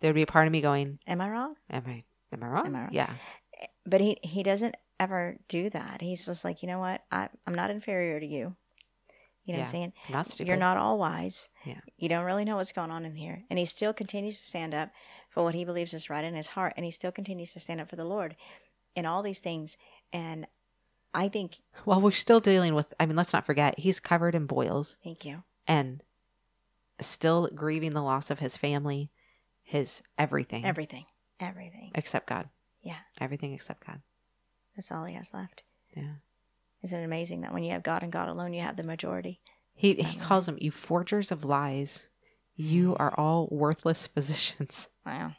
There'd 0.00 0.14
be 0.14 0.22
a 0.22 0.26
part 0.26 0.46
of 0.46 0.52
me 0.52 0.62
going, 0.62 0.98
am 1.06 1.20
I 1.20 1.28
wrong? 1.28 1.56
Am 1.68 1.82
I 1.86 2.04
am 2.32 2.42
I 2.42 2.46
wrong? 2.46 2.66
Am 2.66 2.74
I 2.76 2.80
wrong? 2.80 2.88
Yeah. 2.92 3.12
But 3.84 4.00
he 4.00 4.16
he 4.22 4.42
doesn't 4.42 4.76
ever 5.00 5.36
do 5.48 5.70
that. 5.70 6.00
He's 6.00 6.26
just 6.26 6.44
like, 6.44 6.62
you 6.62 6.68
know 6.68 6.78
what? 6.78 7.02
I 7.10 7.28
I'm 7.46 7.54
not 7.54 7.70
inferior 7.70 8.18
to 8.20 8.26
you. 8.26 8.56
You 9.44 9.54
know 9.54 9.58
what 9.58 9.58
Yeah. 9.58 9.64
I'm 9.64 9.70
saying? 9.70 9.92
Not 10.10 10.26
stupid. 10.26 10.48
You're 10.48 10.56
not 10.56 10.76
all 10.76 10.98
wise. 10.98 11.50
Yeah. 11.64 11.80
You 11.96 12.08
don't 12.08 12.24
really 12.24 12.44
know 12.44 12.56
what's 12.56 12.72
going 12.72 12.90
on 12.90 13.04
in 13.06 13.14
here. 13.16 13.44
And 13.48 13.58
he 13.58 13.64
still 13.64 13.92
continues 13.94 14.38
to 14.40 14.46
stand 14.46 14.74
up 14.74 14.90
for 15.30 15.42
what 15.42 15.54
he 15.54 15.64
believes 15.64 15.94
is 15.94 16.10
right 16.10 16.24
in 16.24 16.34
his 16.34 16.50
heart. 16.50 16.74
And 16.76 16.84
he 16.84 16.90
still 16.90 17.12
continues 17.12 17.52
to 17.54 17.60
stand 17.60 17.80
up 17.80 17.88
for 17.88 17.96
the 17.96 18.04
Lord 18.04 18.36
in 18.94 19.06
all 19.06 19.22
these 19.22 19.38
things. 19.40 19.78
And 20.12 20.46
I 21.14 21.28
think, 21.28 21.60
Well, 21.86 22.00
we're 22.00 22.10
still 22.12 22.40
dealing 22.40 22.74
with 22.74 22.92
I 23.00 23.06
mean, 23.06 23.16
let's 23.16 23.32
not 23.32 23.46
forget, 23.46 23.78
he's 23.78 24.00
covered 24.00 24.34
in 24.34 24.44
boils 24.46 24.98
thank 25.02 25.24
you. 25.24 25.42
and 25.66 26.02
still 27.00 27.48
grieving 27.54 27.92
the 27.92 28.02
loss 28.02 28.30
of 28.30 28.40
his 28.40 28.56
family, 28.56 29.10
his 29.62 30.02
everything. 30.18 30.64
Everything. 30.66 31.06
Everything. 31.40 31.92
except 31.94 32.26
God. 32.26 32.48
Yeah. 32.82 32.96
Everything 33.20 33.54
except 33.54 33.86
God. 33.86 34.02
That's 34.78 34.92
all 34.92 35.06
he 35.06 35.14
has 35.14 35.34
left. 35.34 35.64
Yeah. 35.96 36.12
Isn't 36.84 37.00
it 37.00 37.04
amazing 37.04 37.40
that 37.40 37.52
when 37.52 37.64
you 37.64 37.72
have 37.72 37.82
God 37.82 38.04
and 38.04 38.12
God 38.12 38.28
alone, 38.28 38.52
you 38.52 38.62
have 38.62 38.76
the 38.76 38.84
majority? 38.84 39.40
He 39.74 39.94
he 39.94 40.16
calls 40.20 40.46
them 40.46 40.56
you 40.60 40.70
forgers 40.70 41.32
of 41.32 41.44
lies. 41.44 42.06
You 42.54 42.94
are 43.00 43.12
all 43.18 43.48
worthless 43.50 44.06
physicians. 44.14 44.88
Wow. 45.04 45.32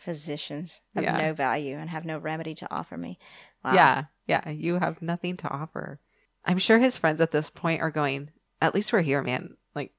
Physicians 0.00 0.80
of 0.94 1.02
Yeah. 1.04 1.18
no 1.18 1.34
value 1.34 1.76
and 1.76 1.90
have 1.90 2.06
no 2.06 2.16
remedy 2.16 2.54
to 2.54 2.72
offer 2.74 2.96
me. 2.96 3.18
Wow. 3.62 3.74
Yeah. 3.74 4.04
Yeah. 4.26 4.48
You 4.48 4.78
have 4.78 5.02
nothing 5.02 5.36
to 5.38 5.48
offer. 5.50 6.00
I'm 6.46 6.56
sure 6.58 6.78
his 6.78 6.96
friends 6.96 7.20
at 7.20 7.32
this 7.32 7.50
point 7.50 7.82
are 7.82 7.90
going, 7.90 8.30
at 8.62 8.74
least 8.74 8.94
we're 8.94 9.02
here, 9.02 9.22
man. 9.22 9.58
Like 9.74 9.92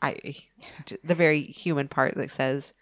I 0.00 0.18
the 1.02 1.16
very 1.16 1.42
human 1.42 1.88
part 1.88 2.14
that 2.14 2.30
says 2.30 2.74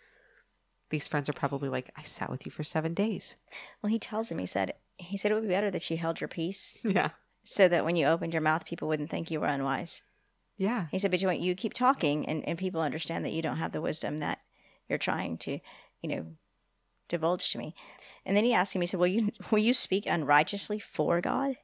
these 0.91 1.09
friends 1.09 1.31
are 1.31 1.33
probably 1.35 1.71
like, 1.71 1.91
I 1.97 2.03
sat 2.03 2.29
with 2.31 2.45
you 2.45 2.53
for 2.53 2.65
seven 2.65 2.93
days. 2.93 3.37
Well, 3.83 3.91
he 3.91 3.99
tells 3.99 4.31
him, 4.31 4.37
he 4.39 4.45
said, 4.47 4.75
he 4.97 5.17
said 5.17 5.31
it 5.31 5.35
would 5.35 5.43
be 5.45 5.49
better 5.49 5.71
that 5.71 5.89
you 5.91 5.97
held 5.97 6.21
your 6.21 6.29
peace 6.29 6.77
Yeah. 6.85 7.11
so 7.43 7.69
that 7.69 7.85
when 7.85 7.97
you 7.97 8.07
opened 8.07 8.33
your 8.33 8.43
mouth, 8.43 8.65
people 8.65 8.89
wouldn't 8.89 9.11
think 9.11 9.31
you 9.31 9.41
were 9.41 9.47
unwise. 9.47 10.03
Yeah. 10.57 10.87
He 10.93 10.99
said, 10.99 11.11
but 11.11 11.21
you, 11.21 11.31
you 11.31 11.55
keep 11.55 11.75
talking 11.75 12.27
and, 12.29 12.47
and 12.47 12.57
people 12.59 12.81
understand 12.81 13.25
that 13.25 13.33
you 13.33 13.43
don't 13.43 13.57
have 13.57 13.73
the 13.73 13.81
wisdom 13.81 14.19
that 14.19 14.39
you're 14.89 14.99
trying 14.99 15.37
to, 15.39 15.59
you 16.01 16.09
know, 16.09 16.27
divulge 17.09 17.51
to 17.53 17.59
me. 17.59 17.75
And 18.25 18.37
then 18.37 18.45
he 18.45 18.55
asked 18.55 18.75
him, 18.75 18.81
he 18.81 18.87
said, 18.87 19.01
will 19.01 19.07
you, 19.09 19.31
will 19.51 19.59
you 19.59 19.73
speak 19.75 20.07
unrighteously 20.07 20.79
for 20.79 21.21
God 21.21 21.57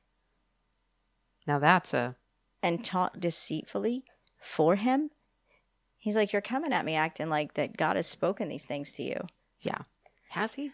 Now 1.46 1.58
that's 1.58 1.94
a 1.94 2.16
and 2.62 2.84
talk 2.84 3.18
deceitfully 3.20 4.04
for 4.40 4.74
him? 4.76 5.10
He's 5.96 6.16
like, 6.16 6.32
you're 6.32 6.42
coming 6.42 6.72
at 6.72 6.84
me 6.84 6.94
acting 6.94 7.28
like 7.28 7.54
that 7.54 7.76
God 7.76 7.96
has 7.96 8.06
spoken 8.06 8.48
these 8.48 8.64
things 8.64 8.92
to 8.94 9.02
you. 9.02 9.26
yeah. 9.60 9.78
Has 10.30 10.54
he? 10.54 10.70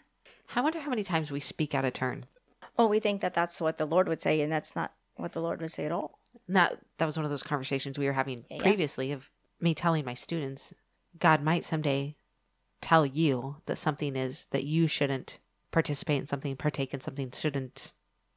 I 0.55 0.61
wonder 0.61 0.81
how 0.81 0.90
many 0.90 1.03
times 1.03 1.31
we 1.33 1.40
speak 1.40 1.75
out 1.75 1.85
of 1.85 1.92
turn. 1.95 2.27
Well, 2.79 2.89
we 2.89 3.01
think 3.01 3.21
that 3.23 3.35
that's 3.35 3.61
what 3.61 3.79
the 3.79 3.87
Lord 3.87 4.09
would 4.09 4.21
say, 4.21 4.41
and 4.41 4.53
that's 4.53 4.77
not 4.77 4.93
what 5.17 5.33
the 5.33 5.41
Lord 5.41 5.61
would 5.61 5.73
say 5.73 5.87
at 5.87 5.93
all. 5.93 6.19
that 6.49 6.79
that 6.99 7.07
was 7.07 7.17
one 7.17 7.25
of 7.25 7.31
those 7.31 7.43
conversations 7.43 7.99
we 7.99 8.07
were 8.07 8.12
having 8.12 8.45
Yeah. 8.51 8.59
previously 8.61 9.11
of 9.12 9.31
me 9.61 9.73
telling 9.75 10.05
my 10.05 10.12
students 10.15 10.75
god 11.19 11.43
might 11.43 11.65
someday 11.65 12.15
tell 12.83 13.07
you 13.07 13.57
that 13.65 13.77
something 13.79 14.15
is 14.15 14.45
that 14.51 14.65
you 14.65 14.87
shouldn't 14.87 15.39
participate 15.73 16.21
in 16.21 16.27
something 16.27 16.55
partake 16.55 16.93
in 16.93 17.01
something 17.01 17.31
shouldn't 17.33 17.95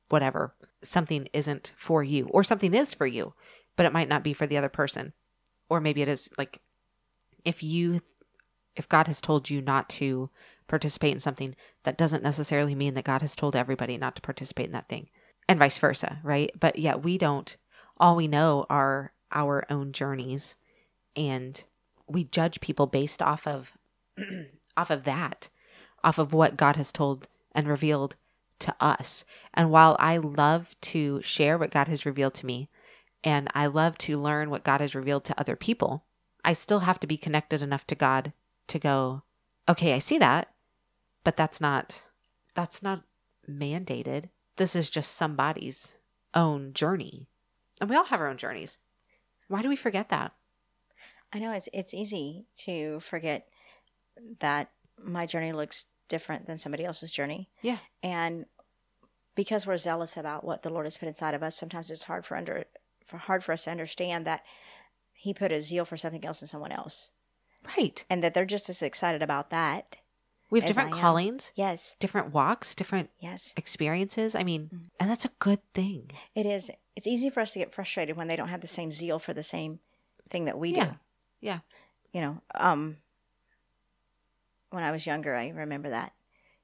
whatever 0.07 0.55
something 0.81 1.27
isn't 1.33 1.73
for 1.77 2.01
you 2.03 2.27
or 2.31 2.41
something 2.41 2.73
is 2.73 2.93
for 2.93 3.05
you 3.05 3.33
but 3.75 3.85
it 3.85 3.91
might 3.93 4.07
not 4.07 4.23
be 4.23 4.31
for 4.33 4.47
the 4.47 4.57
other 4.57 4.69
person 4.69 5.11
or 5.69 5.81
maybe 5.81 6.01
it 6.01 6.07
is 6.07 6.29
like 6.37 6.61
if 7.43 7.61
you 7.61 7.99
if 8.77 8.87
god 8.87 9.07
has 9.07 9.19
told 9.19 9.49
you 9.49 9.61
not 9.61 9.89
to 9.89 10.29
participate 10.69 11.13
in 11.13 11.19
something 11.19 11.55
that 11.83 11.97
doesn't 11.97 12.23
necessarily 12.23 12.75
mean 12.75 12.93
that 12.93 13.05
god 13.05 13.21
has 13.21 13.35
told 13.35 13.55
everybody 13.55 13.97
not 13.97 14.15
to 14.15 14.21
participate 14.21 14.67
in 14.67 14.71
that 14.71 14.87
thing 14.87 15.09
and 15.49 15.59
vice 15.59 15.79
versa 15.79 16.19
right? 16.23 16.51
But 16.57 16.77
yet 16.77 17.03
we 17.03 17.17
don't 17.17 17.57
all 17.97 18.15
we 18.15 18.27
know 18.27 18.65
are 18.69 19.11
our 19.31 19.65
own 19.69 19.91
journeys 19.91 20.55
and 21.15 21.61
we 22.07 22.23
judge 22.23 22.61
people 22.61 22.87
based 22.87 23.21
off 23.21 23.45
of 23.45 23.73
off 24.77 24.89
of 24.89 25.03
that 25.03 25.49
off 26.03 26.17
of 26.17 26.31
what 26.31 26.55
god 26.55 26.77
has 26.77 26.91
told 26.91 27.27
and 27.51 27.67
revealed 27.67 28.15
to 28.59 28.75
us. 28.79 29.25
And 29.53 29.71
while 29.71 29.97
i 29.99 30.17
love 30.17 30.75
to 30.81 31.21
share 31.23 31.57
what 31.57 31.71
god 31.71 31.87
has 31.87 32.05
revealed 32.05 32.35
to 32.35 32.45
me 32.45 32.69
and 33.23 33.49
i 33.53 33.65
love 33.65 33.97
to 33.97 34.17
learn 34.17 34.49
what 34.49 34.63
god 34.63 34.81
has 34.81 34.95
revealed 34.95 35.25
to 35.25 35.39
other 35.39 35.55
people 35.55 36.05
i 36.45 36.53
still 36.53 36.79
have 36.79 36.99
to 36.99 37.07
be 37.07 37.17
connected 37.17 37.61
enough 37.61 37.85
to 37.87 37.95
god 37.95 38.33
to 38.67 38.79
go 38.79 39.23
okay 39.67 39.93
i 39.93 39.99
see 39.99 40.17
that 40.17 40.53
but 41.23 41.37
that's 41.37 41.59
not 41.61 42.01
that's 42.55 42.81
not 42.83 43.03
mandated 43.49 44.29
this 44.57 44.75
is 44.75 44.89
just 44.89 45.15
somebody's 45.15 45.97
own 46.33 46.73
journey 46.73 47.27
and 47.81 47.89
we 47.89 47.95
all 47.95 48.05
have 48.05 48.21
our 48.21 48.27
own 48.27 48.37
journeys 48.37 48.77
why 49.47 49.61
do 49.61 49.69
we 49.69 49.75
forget 49.75 50.09
that 50.09 50.33
I 51.31 51.39
know 51.39 51.51
it's 51.51 51.69
it's 51.73 51.93
easy 51.93 52.45
to 52.57 52.99
forget 53.01 53.47
that 54.39 54.71
my 55.01 55.25
journey 55.25 55.51
looks 55.51 55.87
different 56.07 56.47
than 56.47 56.57
somebody 56.57 56.83
else's 56.83 57.11
journey. 57.11 57.49
Yeah. 57.61 57.77
And 58.01 58.45
because 59.35 59.65
we're 59.65 59.77
zealous 59.77 60.17
about 60.17 60.43
what 60.43 60.63
the 60.63 60.69
Lord 60.69 60.85
has 60.85 60.97
put 60.97 61.07
inside 61.07 61.33
of 61.35 61.43
us, 61.43 61.55
sometimes 61.55 61.89
it's 61.91 62.05
hard 62.05 62.25
for 62.25 62.35
under 62.35 62.65
for 63.05 63.17
hard 63.17 63.43
for 63.43 63.53
us 63.53 63.65
to 63.65 63.71
understand 63.71 64.25
that 64.25 64.43
He 65.13 65.33
put 65.33 65.51
a 65.51 65.61
zeal 65.61 65.85
for 65.85 65.97
something 65.97 66.25
else 66.25 66.41
in 66.41 66.47
someone 66.47 66.71
else, 66.71 67.11
right 67.77 68.03
and 68.09 68.23
that 68.23 68.33
they're 68.33 68.45
just 68.45 68.69
as 68.69 68.81
excited 68.81 69.21
about 69.21 69.51
that. 69.51 69.97
We 70.49 70.59
have 70.59 70.67
different 70.67 70.91
callings 70.91 71.51
Yes, 71.55 71.95
different 71.99 72.33
walks 72.33 72.73
different 72.75 73.09
yes, 73.19 73.53
experiences 73.57 74.35
i 74.35 74.43
mean 74.43 74.69
Mm. 74.73 74.89
and 74.99 75.09
that's 75.09 75.25
a 75.25 75.31
good 75.39 75.59
thing 75.73 76.11
it 76.35 76.45
is. 76.45 76.71
It's 76.95 77.07
easy 77.07 77.29
for 77.29 77.39
us 77.39 77.53
to 77.53 77.59
get 77.59 77.73
frustrated 77.73 78.17
when 78.17 78.27
they 78.27 78.35
don't 78.35 78.49
have 78.49 78.59
the 78.61 78.67
same 78.67 78.91
zeal 78.91 79.19
for 79.19 79.33
the 79.33 79.43
same 79.43 79.79
thing 80.29 80.45
that 80.45 80.59
we 80.59 80.73
do. 80.73 80.79
Yeah. 80.79 80.93
Yeah. 81.39 81.59
You 82.11 82.21
know, 82.21 82.41
um, 82.55 82.97
when 84.71 84.83
I 84.83 84.91
was 84.91 85.05
younger, 85.05 85.35
I 85.35 85.49
remember 85.49 85.89
that. 85.89 86.13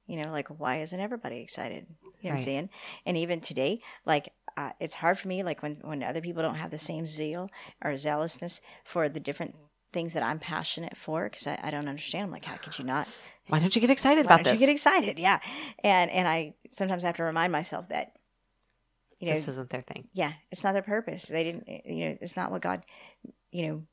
You 0.08 0.18
know, 0.22 0.32
like 0.32 0.50
why 0.50 0.82
isn't 0.82 1.00
everybody 1.00 1.38
excited? 1.38 1.88
You 2.22 2.30
know 2.30 2.36
what 2.36 2.40
I'm 2.40 2.46
saying? 2.46 2.70
And 3.06 3.18
even 3.18 3.40
today, 3.40 3.80
like 4.06 4.34
uh, 4.58 4.72
it's 4.80 4.94
hard 4.96 5.18
for 5.18 5.28
me, 5.28 5.42
like 5.42 5.64
when 5.64 5.76
when 5.82 6.04
other 6.04 6.22
people 6.22 6.44
don't 6.44 6.56
have 6.56 6.72
the 6.72 6.78
same 6.78 7.06
zeal 7.06 7.50
or 7.84 7.96
zealousness 7.98 8.62
for 8.84 9.10
the 9.10 9.20
different 9.20 9.56
things 9.94 10.14
that 10.14 10.24
I'm 10.24 10.40
passionate 10.40 10.98
for, 10.98 11.24
because 11.30 11.48
I, 11.48 11.60
I 11.64 11.72
don't 11.72 11.88
understand. 11.88 12.26
I'm 12.26 12.32
like, 12.32 12.46
how 12.46 12.58
could 12.58 12.78
you 12.78 12.86
not? 12.86 13.08
Why 13.48 13.60
don't 13.60 13.76
you 13.76 13.82
get 13.82 13.90
excited 13.92 14.26
Why 14.26 14.36
about 14.36 14.44
don't 14.44 14.54
this? 14.54 14.62
you 14.62 14.68
get 14.68 14.72
excited? 14.72 15.20
Yeah, 15.20 15.40
and 15.84 16.10
and 16.12 16.28
I 16.28 16.54
sometimes 16.72 17.04
have 17.04 17.16
to 17.18 17.24
remind 17.24 17.52
myself 17.52 17.90
that. 17.90 18.14
You 19.20 19.30
know, 19.30 19.36
this 19.36 19.48
isn't 19.48 19.70
their 19.70 19.80
thing. 19.82 20.10
yeah 20.14 20.34
it's 20.52 20.62
not 20.64 20.74
their 20.74 20.82
purpose. 20.82 21.28
They 21.28 21.44
didn't 21.46 21.64
eh, 21.70 21.80
you 21.86 22.10
know 22.10 22.18
it's 22.20 22.36
not 22.36 22.52
what 22.52 22.62
god 22.62 22.84
you 23.50 23.66
know 23.68 23.84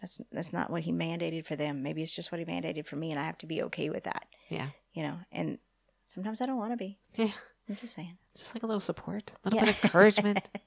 that's 0.00 0.18
that's 0.32 0.52
not 0.52 0.70
what 0.70 0.82
he 0.82 0.92
mandated 0.92 1.46
for 1.46 1.56
them. 1.56 1.82
Maybe 1.82 2.02
it's 2.02 2.14
just 2.14 2.32
what 2.32 2.38
he 2.38 2.44
mandated 2.46 2.86
for 2.86 2.96
me 2.96 3.10
and 3.10 3.20
i 3.20 3.24
have 3.24 3.36
to 3.38 3.46
be 3.46 3.62
okay 3.64 3.90
with 3.90 4.04
that. 4.04 4.24
Yeah. 4.48 4.68
You 4.94 5.02
know 5.02 5.18
and 5.30 5.58
sometimes 6.06 6.40
i 6.40 6.46
don't 6.46 6.56
want 6.56 6.72
to 6.72 6.76
be. 6.78 6.98
Yeah. 7.16 7.32
I'm 7.68 7.76
just 7.76 7.94
saying. 7.94 8.16
It's 8.32 8.40
just 8.44 8.54
like 8.54 8.62
a 8.62 8.66
little 8.66 8.80
support 8.80 9.32
a 9.44 9.46
little 9.48 9.58
Yeah. 9.60 9.66
bit 9.66 9.76
of 9.78 9.84
encouragement. 9.84 10.48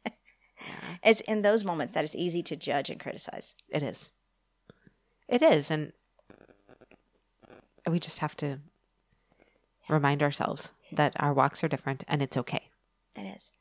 Yeah, 0.61 0.95
it's 1.03 1.19
in 1.21 1.41
those 1.41 1.63
moments 1.65 1.93
that 1.95 2.05
it's 2.05 2.15
easy 2.15 2.41
to 2.43 2.55
judge 2.55 2.89
and 2.89 2.99
criticize. 2.99 3.55
It 3.69 3.83
is. 3.83 4.09
It 5.27 5.41
is 5.41 5.69
and 5.69 5.91
we 7.87 7.99
just 7.99 8.19
have 8.19 8.35
to 8.37 8.59
remind 9.89 10.23
ourselves 10.23 10.71
that 10.91 11.13
our 11.17 11.33
walks 11.33 11.63
are 11.63 11.67
different 11.67 12.03
and 12.07 12.21
it's 12.21 12.37
okay 12.37 12.69
it 13.15 13.21
is 13.21 13.51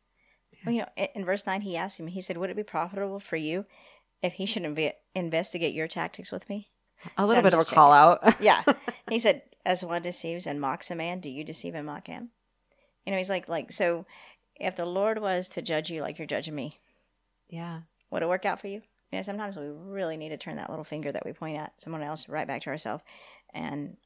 well 0.65 0.75
you 0.75 0.81
know 0.81 1.09
in, 1.15 1.25
verse 1.25 1.47
9 1.47 1.61
he 1.63 1.77
asked 1.77 2.01
him 2.01 2.07
he 2.07 2.21
said 2.21 2.37
would 2.37 2.51
it 2.51 2.57
be 2.57 2.63
profitable 2.63 3.21
for 3.21 3.37
you 3.37 3.67
if 4.23 4.35
he 4.35 4.47
should 4.47 4.63
inve- 4.63 4.95
investigate 5.15 5.75
your 5.75 5.89
tactics 5.89 6.33
with 6.33 6.49
me 6.49 6.69
a 7.17 7.27
little 7.27 7.39
I'm 7.39 7.45
bit 7.45 7.53
of 7.53 7.61
a 7.61 7.63
just 7.63 7.75
call 7.75 7.93
out 7.93 8.35
yeah. 8.41 8.63
He 9.11 9.19
said, 9.19 9.43
as 9.65 9.85
one 9.85 10.03
deceives 10.03 10.47
and 10.47 10.61
mocks 10.61 10.91
a 10.91 10.95
man, 10.95 11.21
do 11.21 11.29
you 11.29 11.45
deceive 11.45 11.75
and 11.75 11.87
mock 11.87 12.07
him? 12.07 12.31
You 13.05 13.13
know, 13.13 13.19
he's 13.19 13.31
like, 13.31 13.49
like, 13.49 13.73
so 13.73 14.07
if 14.57 14.77
the 14.77 14.87
Lord 14.87 15.21
was 15.21 15.49
to 15.51 15.63
judge 15.63 15.91
you 15.91 16.01
like 16.01 16.19
you're 16.19 16.27
judging 16.27 16.55
me, 16.55 16.79
yeah 17.49 17.81
would 18.11 18.23
it 18.23 18.29
work 18.29 18.45
out 18.45 18.61
for 18.61 18.69
you? 18.69 18.81
You 19.11 19.19
know, 19.19 19.23
sometimes 19.23 19.57
we 19.57 19.67
really 19.67 20.17
need 20.17 20.29
to 20.29 20.37
turn 20.37 20.57
that 20.57 20.71
little 20.71 20.85
finger 20.85 21.11
that 21.11 21.25
we 21.25 21.33
point 21.33 21.59
at 21.59 21.73
someone 21.79 22.03
else 22.03 22.29
right 22.29 22.47
back 22.47 22.63
to 22.63 22.71
ourselves, 22.71 23.03
and 23.53 23.97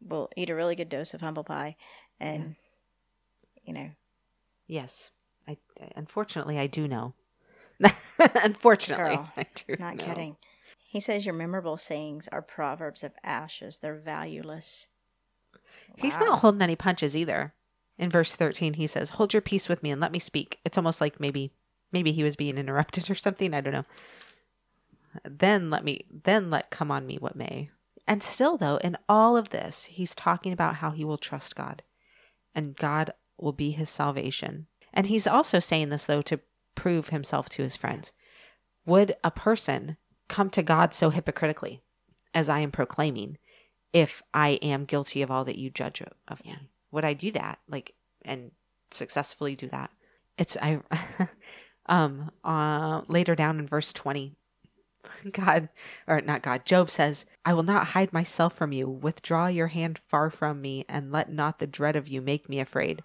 we'll 0.00 0.28
eat 0.36 0.50
a 0.50 0.54
really 0.54 0.76
good 0.76 0.88
dose 0.88 1.14
of 1.14 1.20
humble 1.20 1.44
pie, 1.44 1.76
and 2.20 2.56
you 3.64 3.72
know, 3.72 3.90
Yes. 4.66 5.10
I 5.48 5.56
unfortunately 5.96 6.58
I 6.58 6.66
do 6.66 6.86
know. 6.86 7.14
unfortunately, 8.34 9.16
Girl, 9.16 9.32
I 9.36 9.46
do. 9.54 9.76
not 9.78 9.96
know. 9.96 10.04
kidding. 10.04 10.36
He 10.86 11.00
says 11.00 11.24
your 11.24 11.34
memorable 11.34 11.76
sayings 11.76 12.28
are 12.28 12.42
proverbs 12.42 13.02
of 13.02 13.12
ashes; 13.24 13.78
they're 13.78 13.94
valueless. 13.98 14.88
He's 15.96 16.18
not 16.18 16.40
holding 16.40 16.62
any 16.62 16.76
punches 16.76 17.16
either. 17.16 17.54
In 17.98 18.10
verse 18.10 18.34
13 18.36 18.74
he 18.74 18.86
says, 18.86 19.10
"Hold 19.10 19.32
your 19.32 19.42
peace 19.42 19.68
with 19.68 19.82
me 19.82 19.90
and 19.90 20.00
let 20.00 20.12
me 20.12 20.18
speak." 20.18 20.58
It's 20.64 20.78
almost 20.78 21.00
like 21.00 21.18
maybe 21.18 21.52
maybe 21.92 22.12
he 22.12 22.22
was 22.22 22.36
being 22.36 22.58
interrupted 22.58 23.10
or 23.10 23.14
something, 23.14 23.54
I 23.54 23.60
don't 23.60 23.72
know. 23.72 23.84
Then 25.24 25.70
let 25.70 25.84
me 25.84 26.04
then 26.10 26.50
let 26.50 26.70
come 26.70 26.90
on 26.90 27.06
me 27.06 27.16
what 27.16 27.36
may. 27.36 27.70
And 28.08 28.22
still 28.22 28.56
though, 28.56 28.78
in 28.78 28.96
all 29.08 29.36
of 29.36 29.50
this, 29.50 29.84
he's 29.84 30.14
talking 30.14 30.52
about 30.52 30.76
how 30.76 30.90
he 30.92 31.04
will 31.04 31.18
trust 31.18 31.54
God 31.54 31.82
and 32.54 32.74
God 32.74 33.12
will 33.36 33.52
be 33.52 33.70
his 33.70 33.90
salvation. 33.90 34.66
And 34.94 35.06
he's 35.06 35.26
also 35.26 35.58
saying 35.58 35.90
this 35.90 36.06
though 36.06 36.22
to 36.22 36.40
prove 36.74 37.10
himself 37.10 37.50
to 37.50 37.62
his 37.62 37.76
friends. 37.76 38.12
Would 38.86 39.14
a 39.22 39.30
person 39.30 39.98
come 40.26 40.48
to 40.50 40.62
God 40.62 40.94
so 40.94 41.10
hypocritically 41.10 41.82
as 42.32 42.48
I 42.48 42.60
am 42.60 42.70
proclaiming 42.70 43.36
if 43.92 44.22
I 44.32 44.52
am 44.62 44.86
guilty 44.86 45.20
of 45.20 45.30
all 45.30 45.44
that 45.44 45.58
you 45.58 45.68
judge 45.68 46.00
of- 46.00 46.14
of 46.26 46.40
Yeah. 46.44 46.52
me? 46.54 46.70
Would 46.90 47.04
I 47.04 47.12
do 47.12 47.30
that? 47.32 47.58
Like 47.68 47.94
and 48.24 48.52
successfully 48.90 49.54
do 49.54 49.68
that? 49.68 49.90
It's 50.38 50.56
I 50.62 50.80
um 51.86 52.30
uh 52.42 53.02
later 53.08 53.34
down 53.34 53.58
in 53.58 53.66
verse 53.66 53.92
20 53.92 54.34
God 55.32 55.68
or 56.06 56.20
not 56.20 56.42
God 56.42 56.64
Job 56.64 56.90
says, 56.90 57.26
"I 57.44 57.54
will 57.54 57.62
not 57.62 57.88
hide 57.88 58.12
myself 58.12 58.54
from 58.54 58.72
you. 58.72 58.88
Withdraw 58.88 59.46
your 59.46 59.68
hand 59.68 60.00
far 60.08 60.30
from 60.30 60.60
me 60.60 60.84
and 60.88 61.12
let 61.12 61.32
not 61.32 61.58
the 61.58 61.66
dread 61.66 61.96
of 61.96 62.08
you 62.08 62.20
make 62.20 62.48
me 62.48 62.60
afraid." 62.60 63.02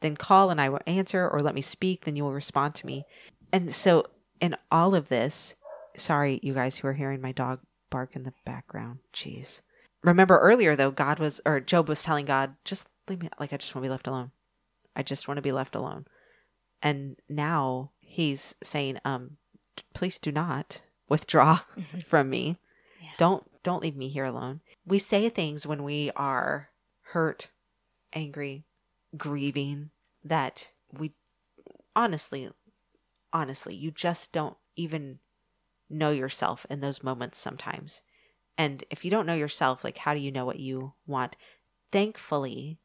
Then 0.00 0.16
call 0.16 0.50
and 0.50 0.60
I 0.60 0.68
will 0.68 0.80
answer 0.86 1.28
or 1.28 1.40
let 1.40 1.54
me 1.54 1.60
speak 1.60 2.04
then 2.04 2.16
you 2.16 2.24
will 2.24 2.34
respond 2.34 2.74
to 2.76 2.86
me. 2.86 3.04
And 3.52 3.74
so 3.74 4.04
in 4.40 4.56
all 4.70 4.94
of 4.94 5.08
this, 5.08 5.56
sorry 5.96 6.40
you 6.42 6.54
guys 6.54 6.78
who 6.78 6.88
are 6.88 6.92
hearing 6.92 7.20
my 7.20 7.32
dog 7.32 7.60
bark 7.90 8.14
in 8.14 8.22
the 8.22 8.34
background. 8.44 9.00
Jeez. 9.12 9.60
Remember 10.02 10.38
earlier 10.38 10.76
though, 10.76 10.90
God 10.90 11.18
was 11.18 11.40
or 11.44 11.60
Job 11.60 11.88
was 11.88 12.02
telling 12.02 12.26
God, 12.26 12.54
just 12.64 12.88
leave 13.08 13.22
me 13.22 13.28
like 13.40 13.52
I 13.52 13.56
just 13.56 13.74
want 13.74 13.82
to 13.84 13.88
be 13.88 13.92
left 13.92 14.06
alone. 14.06 14.30
I 14.94 15.02
just 15.02 15.26
want 15.26 15.38
to 15.38 15.42
be 15.42 15.52
left 15.52 15.74
alone. 15.74 16.06
And 16.82 17.16
now 17.28 17.90
he's 17.98 18.54
saying, 18.62 18.98
um, 19.04 19.38
please 19.94 20.18
do 20.18 20.30
not 20.30 20.82
withdraw 21.08 21.60
mm-hmm. 21.76 21.98
from 22.00 22.30
me. 22.30 22.58
Yeah. 23.00 23.10
Don't 23.18 23.44
don't 23.62 23.82
leave 23.82 23.96
me 23.96 24.08
here 24.08 24.24
alone. 24.24 24.60
We 24.86 24.98
say 24.98 25.28
things 25.28 25.66
when 25.66 25.82
we 25.82 26.10
are 26.16 26.70
hurt, 27.12 27.50
angry, 28.12 28.64
grieving 29.16 29.90
that 30.24 30.72
we 30.92 31.12
honestly 31.94 32.50
honestly, 33.32 33.76
you 33.76 33.90
just 33.90 34.32
don't 34.32 34.56
even 34.76 35.18
know 35.90 36.10
yourself 36.10 36.66
in 36.70 36.80
those 36.80 37.02
moments 37.02 37.38
sometimes. 37.38 38.02
And 38.56 38.84
if 38.90 39.04
you 39.04 39.10
don't 39.10 39.26
know 39.26 39.34
yourself, 39.34 39.84
like 39.84 39.98
how 39.98 40.14
do 40.14 40.20
you 40.20 40.32
know 40.32 40.44
what 40.44 40.60
you 40.60 40.94
want? 41.06 41.36
Thankfully, 41.90 42.78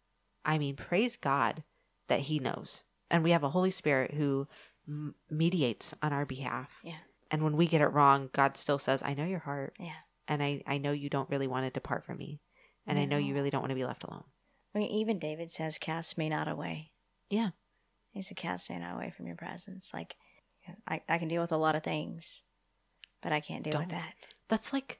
I 0.46 0.58
mean, 0.58 0.76
praise 0.76 1.16
God 1.16 1.64
that 2.08 2.22
He 2.22 2.40
knows. 2.40 2.84
And 3.10 3.24
we 3.24 3.32
have 3.32 3.44
a 3.44 3.50
Holy 3.50 3.72
Spirit 3.72 4.14
who 4.14 4.48
m- 4.88 5.16
mediates 5.30 5.94
on 6.02 6.14
our 6.14 6.26
behalf. 6.26 6.80
Yeah. 6.84 6.98
And 7.34 7.44
when 7.44 7.58
we 7.58 7.66
get 7.66 7.82
it 7.82 7.88
wrong, 7.88 8.30
God 8.32 8.56
still 8.58 8.78
says, 8.78 9.02
I 9.04 9.16
know 9.16 9.26
your 9.26 9.40
heart. 9.40 9.76
Yeah. 9.80 9.92
And 10.28 10.44
I, 10.44 10.62
I 10.68 10.78
know 10.78 10.92
you 10.92 11.10
don't 11.10 11.30
really 11.32 11.48
want 11.48 11.66
to 11.66 11.72
depart 11.72 12.06
from 12.06 12.20
me. 12.20 12.40
And 12.86 13.00
I 13.00 13.06
know 13.06 13.18
you 13.18 13.34
really 13.34 13.50
don't 13.50 13.62
want 13.62 13.72
to 13.72 13.76
be 13.76 13.86
left 13.86 14.04
alone. 14.04 14.26
I 14.76 14.80
mean, 14.80 14.90
even 14.92 15.18
David 15.18 15.50
says, 15.50 15.78
"Cast 15.78 16.18
me 16.18 16.30
not 16.30 16.48
away." 16.48 16.92
Yeah. 17.30 17.52
He 18.12 18.22
said, 18.22 18.38
"Cast 18.38 18.70
me 18.70 18.78
not 18.78 18.96
away 18.96 19.14
from 19.16 19.26
your 19.26 19.36
presence." 19.36 19.92
Like, 19.94 20.16
I, 20.88 21.02
I 21.08 21.18
can 21.18 21.28
deal 21.28 21.42
with 21.42 21.52
a 21.52 21.58
lot 21.58 21.76
of 21.76 21.84
things, 21.84 22.44
but 23.22 23.32
I 23.32 23.40
can't 23.40 23.64
deal 23.64 23.72
Don't. 23.72 23.84
with 23.84 23.90
that, 23.92 24.14
That's 24.50 24.74
like, 24.74 25.00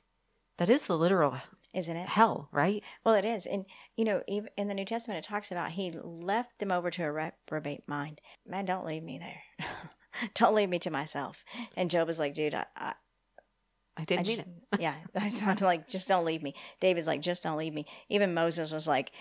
that 0.58 0.70
is 0.70 0.86
the 0.86 0.98
literal 0.98 1.38
isn't 1.74 1.96
it? 1.96 2.08
hell, 2.08 2.50
right? 2.52 2.84
Well, 3.04 3.16
it 3.16 3.26
is, 3.26 3.46
and 3.46 3.66
you 3.96 4.06
know, 4.06 4.24
even 4.28 4.50
in 4.58 4.68
the 4.68 4.74
New 4.74 4.86
Testament, 4.86 5.24
it 5.24 5.28
talks 5.28 5.52
about 5.52 5.72
he 5.72 5.92
left 5.92 6.60
them 6.60 6.72
over 6.72 6.90
to 6.92 7.04
a 7.04 7.12
reprobate 7.12 7.88
mind. 7.88 8.22
Man, 8.48 8.66
don't 8.66 8.86
leave 8.86 9.04
me 9.04 9.18
there. 9.20 9.68
don't 10.36 10.56
leave 10.56 10.70
me 10.70 10.80
to 10.80 10.90
myself. 10.90 11.44
And 11.76 11.90
Job 11.90 12.10
is 12.10 12.20
like, 12.20 12.34
dude, 12.34 12.54
I, 12.54 12.66
I, 12.76 12.94
I 13.98 14.02
I 14.02 14.04
didn't 14.06 14.26
just, 14.26 14.46
mean 14.46 14.56
it. 14.74 14.80
yeah. 14.82 14.96
So 15.30 15.46
I'm 15.46 15.58
like, 15.58 15.88
just 15.88 16.08
don't 16.08 16.26
leave 16.26 16.44
me. 16.44 16.56
David's 16.80 17.08
like, 17.08 17.22
just 17.22 17.44
don't 17.44 17.58
leave 17.58 17.74
me. 17.74 17.86
Even 18.10 18.34
Moses 18.34 18.72
was 18.72 18.88
like, 18.88 19.12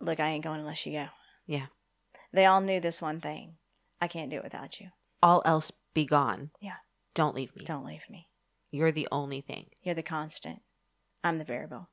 look, 0.00 0.20
I 0.20 0.28
ain't 0.28 0.44
going 0.44 0.60
unless 0.60 0.86
you 0.86 0.92
go. 0.92 1.06
Yeah. 1.46 1.66
They 2.32 2.46
all 2.46 2.60
knew 2.60 2.80
this 2.80 3.00
one 3.00 3.20
thing: 3.20 3.54
I 4.00 4.08
can't 4.08 4.30
do 4.30 4.36
it 4.36 4.44
without 4.44 4.80
you. 4.80 4.88
All 5.22 5.42
else 5.44 5.72
be 5.94 6.04
gone. 6.04 6.50
Yeah. 6.60 6.76
Don't 7.14 7.34
leave 7.34 7.54
me. 7.56 7.64
Don't 7.64 7.86
leave 7.86 8.04
me. 8.10 8.28
You're 8.70 8.92
the 8.92 9.08
only 9.10 9.40
thing. 9.40 9.66
You're 9.82 9.94
the 9.94 10.02
constant. 10.02 10.60
I'm 11.24 11.38
the 11.38 11.44
variable. 11.44 11.88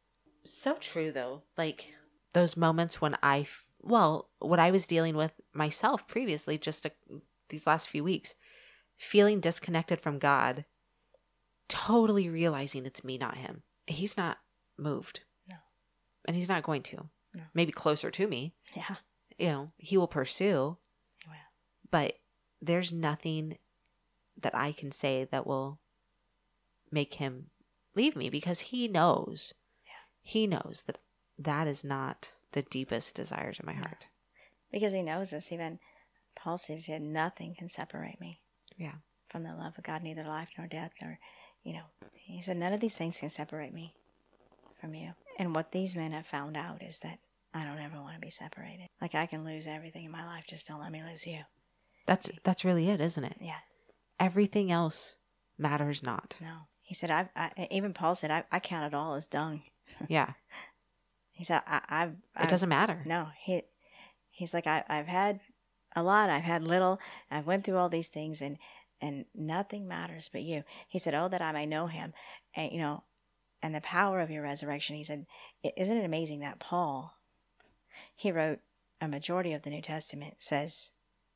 So 0.45 0.75
true, 0.75 1.11
though. 1.11 1.43
Like 1.57 1.93
those 2.33 2.57
moments 2.57 3.01
when 3.01 3.17
I, 3.23 3.39
f- 3.41 3.65
well, 3.81 4.29
what 4.39 4.59
I 4.59 4.71
was 4.71 4.85
dealing 4.85 5.15
with 5.15 5.33
myself 5.53 6.07
previously, 6.07 6.57
just 6.57 6.85
a, 6.85 6.91
these 7.49 7.67
last 7.67 7.89
few 7.89 8.03
weeks, 8.03 8.35
feeling 8.97 9.39
disconnected 9.39 9.99
from 10.01 10.19
God, 10.19 10.65
totally 11.67 12.29
realizing 12.29 12.85
it's 12.85 13.03
me, 13.03 13.17
not 13.17 13.37
him. 13.37 13.63
He's 13.87 14.17
not 14.17 14.39
moved. 14.77 15.21
No. 15.49 15.55
And 16.25 16.35
he's 16.35 16.49
not 16.49 16.63
going 16.63 16.81
to. 16.83 17.09
No. 17.35 17.43
Maybe 17.53 17.71
closer 17.71 18.09
to 18.11 18.27
me. 18.27 18.53
Yeah. 18.75 18.95
You 19.37 19.47
know, 19.47 19.71
he 19.77 19.97
will 19.97 20.07
pursue, 20.07 20.53
oh, 20.55 20.77
Well, 21.27 21.35
but 21.91 22.19
there's 22.61 22.93
nothing 22.93 23.57
that 24.41 24.55
I 24.55 24.71
can 24.71 24.91
say 24.91 25.27
that 25.31 25.45
will 25.45 25.79
make 26.91 27.15
him 27.15 27.47
leave 27.95 28.15
me 28.15 28.29
because 28.29 28.59
he 28.61 28.87
knows. 28.87 29.53
Yeah. 29.85 29.91
He 30.21 30.47
knows 30.47 30.83
that 30.87 30.99
that 31.37 31.67
is 31.67 31.83
not 31.83 32.31
the 32.53 32.61
deepest 32.63 33.15
desires 33.15 33.59
of 33.59 33.65
my 33.65 33.73
heart. 33.73 34.07
because 34.71 34.93
he 34.93 35.01
knows 35.01 35.31
this. 35.31 35.51
Even 35.51 35.79
Paul 36.45 36.59
says, 36.59 36.87
"Yet 36.87 37.01
nothing 37.01 37.55
can 37.55 37.69
separate 37.69 38.19
me 38.21 38.39
Yeah. 38.77 38.97
from 39.29 39.41
the 39.41 39.55
love 39.55 39.79
of 39.79 39.83
God, 39.83 40.03
neither 40.03 40.23
life 40.23 40.49
nor 40.59 40.67
death, 40.67 40.91
nor, 41.01 41.17
you 41.63 41.73
know." 41.73 41.85
He 42.13 42.39
said, 42.39 42.57
"None 42.57 42.71
of 42.71 42.79
these 42.79 42.95
things 42.95 43.17
can 43.19 43.31
separate 43.31 43.73
me 43.73 43.95
from 44.79 44.93
you." 44.93 45.15
And 45.39 45.55
what 45.55 45.71
these 45.71 45.95
men 45.95 46.11
have 46.11 46.27
found 46.27 46.55
out 46.55 46.83
is 46.83 46.99
that 46.99 47.17
I 47.51 47.63
don't 47.63 47.79
ever 47.79 47.99
want 47.99 48.13
to 48.13 48.21
be 48.21 48.29
separated. 48.29 48.89
Like 49.01 49.15
I 49.15 49.25
can 49.25 49.43
lose 49.43 49.65
everything 49.65 50.05
in 50.05 50.11
my 50.11 50.23
life, 50.23 50.45
just 50.45 50.67
don't 50.67 50.79
let 50.79 50.91
me 50.91 51.01
lose 51.01 51.25
you. 51.25 51.45
That's 52.05 52.29
that's 52.43 52.63
really 52.63 52.89
it, 52.89 53.01
isn't 53.01 53.23
it? 53.23 53.37
Yeah. 53.41 53.61
Everything 54.19 54.71
else 54.71 55.17
matters 55.57 56.03
not. 56.03 56.37
No. 56.39 56.67
He 56.83 56.93
said, 56.93 57.09
"I." 57.09 57.29
I 57.35 57.67
even 57.71 57.91
Paul 57.93 58.13
said, 58.13 58.29
"I, 58.29 58.43
I 58.51 58.59
count 58.59 58.85
it 58.85 58.95
all 58.95 59.15
as 59.15 59.25
dung." 59.25 59.63
Yeah. 60.07 60.33
He 61.31 61.43
said, 61.43 61.63
"I, 61.65 61.81
I've." 61.89 62.11
It 62.11 62.17
I've- 62.35 62.47
doesn't 62.49 62.69
matter. 62.69 63.01
No, 63.05 63.29
he 63.39 63.63
he's 64.29 64.53
like 64.53 64.67
I, 64.67 64.83
I've 64.87 65.07
had 65.07 65.39
a 65.95 66.03
lot. 66.03 66.29
I've 66.29 66.43
had 66.43 66.63
little. 66.63 66.99
I've 67.31 67.45
went 67.47 67.63
through 67.63 67.77
all 67.77 67.89
these 67.89 68.09
things, 68.09 68.41
and 68.41 68.57
and 69.01 69.25
nothing 69.35 69.87
matters 69.87 70.29
but 70.31 70.41
you. 70.43 70.63
He 70.87 70.99
said, 70.99 71.13
"Oh, 71.13 71.27
that 71.27 71.41
I 71.41 71.51
may 71.51 71.65
know 71.65 71.87
Him, 71.87 72.13
and 72.55 72.71
you 72.71 72.79
know, 72.79 73.03
and 73.61 73.73
the 73.73 73.81
power 73.81 74.19
of 74.19 74.29
your 74.31 74.43
resurrection." 74.43 74.95
He 74.95 75.03
said, 75.03 75.25
"Isn't 75.77 75.97
it 75.97 76.05
amazing 76.05 76.39
that 76.39 76.59
Paul, 76.59 77.13
he 78.15 78.31
wrote 78.31 78.59
a 79.01 79.07
majority 79.07 79.53
of 79.53 79.63
the 79.63 79.69
New 79.69 79.81
Testament 79.81 80.35
says." 80.39 80.91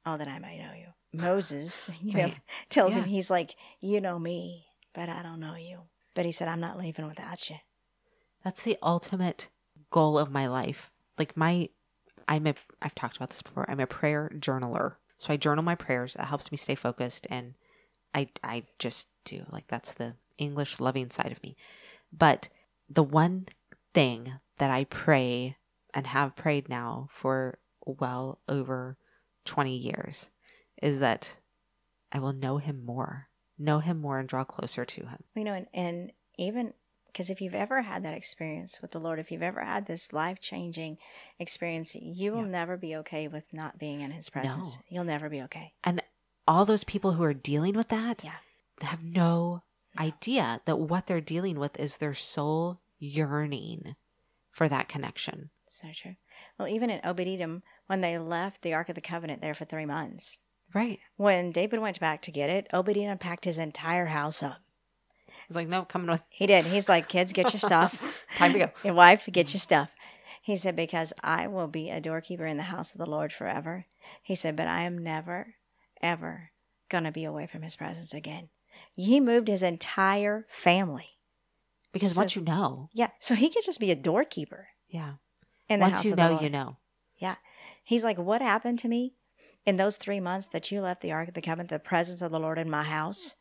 Oh, 0.06 0.18
that 0.18 0.30
I 0.30 0.40
may 0.40 0.58
know 0.58 0.72
you. 0.74 0.88
Moses, 1.14 1.90
you 2.02 2.14
know, 2.14 2.24
Right. 2.24 2.38
tells 2.70 2.96
him 2.96 3.04
he's 3.04 3.30
like, 3.30 3.56
you 3.82 4.00
know 4.00 4.18
me, 4.18 4.68
but 4.94 5.10
I 5.10 5.22
don't 5.22 5.42
know 5.42 5.56
you. 5.56 5.82
But 6.16 6.26
he 6.26 6.32
said, 6.32 6.48
I'm 6.48 6.62
not 6.62 6.78
leaving 6.80 7.06
without 7.06 7.50
you. 7.50 7.58
That's 8.44 8.64
the 8.64 8.78
ultimate 8.82 9.50
goal 9.92 10.18
of 10.18 10.32
my 10.32 10.48
life. 10.48 10.90
Like 11.18 11.36
my 11.36 11.70
I'm 12.30 12.48
a 12.48 12.54
I've 12.82 12.96
talked 12.96 13.18
about 13.18 13.32
this 13.32 13.42
before. 13.42 13.70
I'm 13.70 13.80
a 13.82 13.88
prayer 13.88 14.32
journaler. 14.36 14.96
So 15.18 15.34
I 15.34 15.38
journal 15.38 15.64
my 15.64 15.76
prayers. 15.76 16.16
It 16.16 16.26
helps 16.26 16.52
me 16.52 16.58
stay 16.58 16.76
focused 16.76 17.28
and 17.30 17.56
I 18.14 18.30
I 18.44 18.64
just 18.78 19.10
do. 19.26 19.46
Like 19.52 19.68
that's 19.68 19.92
the 19.92 20.16
English 20.38 20.80
loving 20.80 21.10
side 21.10 21.32
of 21.32 21.44
me. 21.44 21.58
But 22.14 22.48
the 22.88 23.04
one 23.04 23.48
thing 23.94 24.34
that 24.60 24.70
I 24.70 24.86
pray 24.86 25.58
and 25.94 26.08
have 26.08 26.36
prayed 26.36 26.70
now 26.70 27.10
for 27.12 27.58
well 27.86 28.40
over 28.48 28.98
20 29.46 29.76
years 29.76 30.30
is 30.82 31.00
that 31.00 31.38
I 32.12 32.20
will 32.20 32.34
know 32.34 32.58
him 32.58 32.86
more. 32.86 33.30
Know 33.58 33.80
him 33.80 34.00
more 34.00 34.20
and 34.20 34.30
draw 34.30 34.44
closer 34.44 34.86
to 34.86 35.06
him. 35.08 35.24
You 35.36 35.44
know, 35.44 35.54
and, 35.54 35.68
and 35.74 36.12
even 36.38 36.74
because 37.12 37.30
if 37.30 37.42
you've 37.42 37.56
ever 37.56 37.82
had 37.82 38.04
that 38.04 38.14
experience 38.16 38.82
with 38.82 38.92
the 38.92 39.00
Lord, 39.00 39.20
if 39.20 39.32
you've 39.32 39.42
ever 39.44 39.62
had 39.64 39.86
this 39.86 40.14
life 40.14 40.40
changing 40.40 40.98
experience, 41.40 41.96
you 41.96 42.32
will 42.32 42.44
Yeah. 42.44 42.50
never 42.52 42.78
be 42.78 42.96
okay 42.98 43.28
with 43.28 43.52
not 43.54 43.78
being 43.78 44.02
in 44.02 44.12
His 44.12 44.30
presence. 44.30 44.78
No. 44.78 44.84
You'll 44.90 45.04
never 45.06 45.30
be 45.30 45.42
okay. 45.44 45.74
And 45.84 46.02
all 46.48 46.66
those 46.66 46.84
people 46.84 47.14
who 47.14 47.24
are 47.24 47.34
dealing 47.34 47.76
with 47.76 47.90
that, 47.90 48.24
Yeah. 48.24 48.38
have 48.82 49.04
no 49.04 49.64
idea 49.98 50.62
that 50.66 50.78
what 50.80 51.08
they're 51.08 51.22
dealing 51.22 51.60
with 51.60 51.78
is 51.80 51.98
their 51.98 52.14
soul 52.14 52.80
yearning 53.00 53.96
for 54.52 54.70
that 54.70 54.88
connection. 54.88 55.50
So 55.68 55.90
true. 55.94 56.16
Well, 56.58 56.68
even 56.68 56.90
in 56.90 57.02
Obed 57.04 57.28
Edom, 57.28 57.64
when 57.88 58.02
they 58.02 58.18
left 58.18 58.62
the 58.62 58.74
Ark 58.74 58.90
of 58.90 58.96
the 58.96 59.02
Covenant 59.02 59.42
there 59.42 59.54
for 59.54 59.66
three 59.66 59.86
months, 59.86 60.40
Right. 60.74 61.00
when 61.18 61.52
David 61.52 61.80
went 61.80 62.00
back 62.00 62.22
to 62.24 62.32
get 62.32 62.50
it, 62.50 62.68
Obed 62.74 62.98
Edom 62.98 63.18
packed 63.18 63.46
his 63.46 63.58
entire 63.58 64.08
house 64.08 64.42
up. 64.44 64.62
He's 65.50 65.56
like, 65.56 65.68
no, 65.68 65.84
coming 65.84 66.10
with 66.10 66.22
He 66.30 66.46
did. 66.48 66.64
He's 66.66 66.88
like, 66.88 67.10
kids, 67.10 67.34
get 67.34 67.52
your 67.52 67.60
stuff. 67.60 68.24
time 68.38 68.54
to 68.54 68.60
go. 68.60 68.70
Your 68.86 68.94
wife, 68.94 69.28
get 69.32 69.52
your 69.54 69.60
stuff. 69.60 69.90
He 70.44 70.56
said, 70.56 70.76
because 70.76 71.12
I 71.24 71.48
will 71.48 71.68
be 71.68 71.90
a 71.90 72.00
doorkeeper 72.00 72.46
in 72.46 72.58
the 72.58 72.64
house 72.64 72.92
of 72.94 73.00
the 73.00 73.06
Lord 73.10 73.34
forever. 73.34 73.86
He 74.24 74.36
said, 74.36 74.56
but 74.56 74.68
I 74.68 74.84
am 74.84 74.98
never, 74.98 75.56
ever 76.04 76.52
going 76.88 77.04
to 77.04 77.12
be 77.12 77.24
away 77.26 77.48
from 77.48 77.64
his 77.64 77.76
presence 77.76 78.14
again. 78.14 78.50
He 78.96 79.20
moved 79.20 79.48
his 79.48 79.64
entire 79.64 80.46
family. 80.50 81.18
Because 81.92 82.14
So- 82.14 82.22
once 82.22 82.36
you 82.36 82.44
know, 82.44 82.90
Yeah. 82.94 83.10
So 83.20 83.34
he 83.36 83.50
could 83.50 83.64
just 83.66 83.80
be 83.80 83.90
a 83.92 83.96
doorkeeper 83.96 84.68
yeah. 84.88 85.14
the 85.68 85.78
Once 85.78 85.96
house 85.98 86.06
you 86.06 86.12
of 86.12 86.18
the 86.18 86.24
know, 86.24 86.30
Lord. 86.32 86.44
you 86.44 86.50
know. 86.52 86.78
Yeah. 87.18 87.36
He's 87.84 88.04
like, 88.04 88.18
What 88.20 88.42
happened 88.44 88.78
to 88.80 88.88
me 88.88 89.16
in 89.66 89.78
those 89.78 89.98
three 89.98 90.20
months 90.20 90.48
that 90.50 90.72
you 90.72 90.82
left 90.82 91.02
the 91.02 91.12
Ark 91.12 91.28
of 91.30 91.34
the 91.34 91.42
Covenant, 91.42 91.70
the 91.70 91.80
presence 91.80 92.22
of 92.22 92.32
the 92.32 92.40
Lord 92.40 92.60
in 92.60 92.70
my 92.70 92.84
house? 92.84 93.36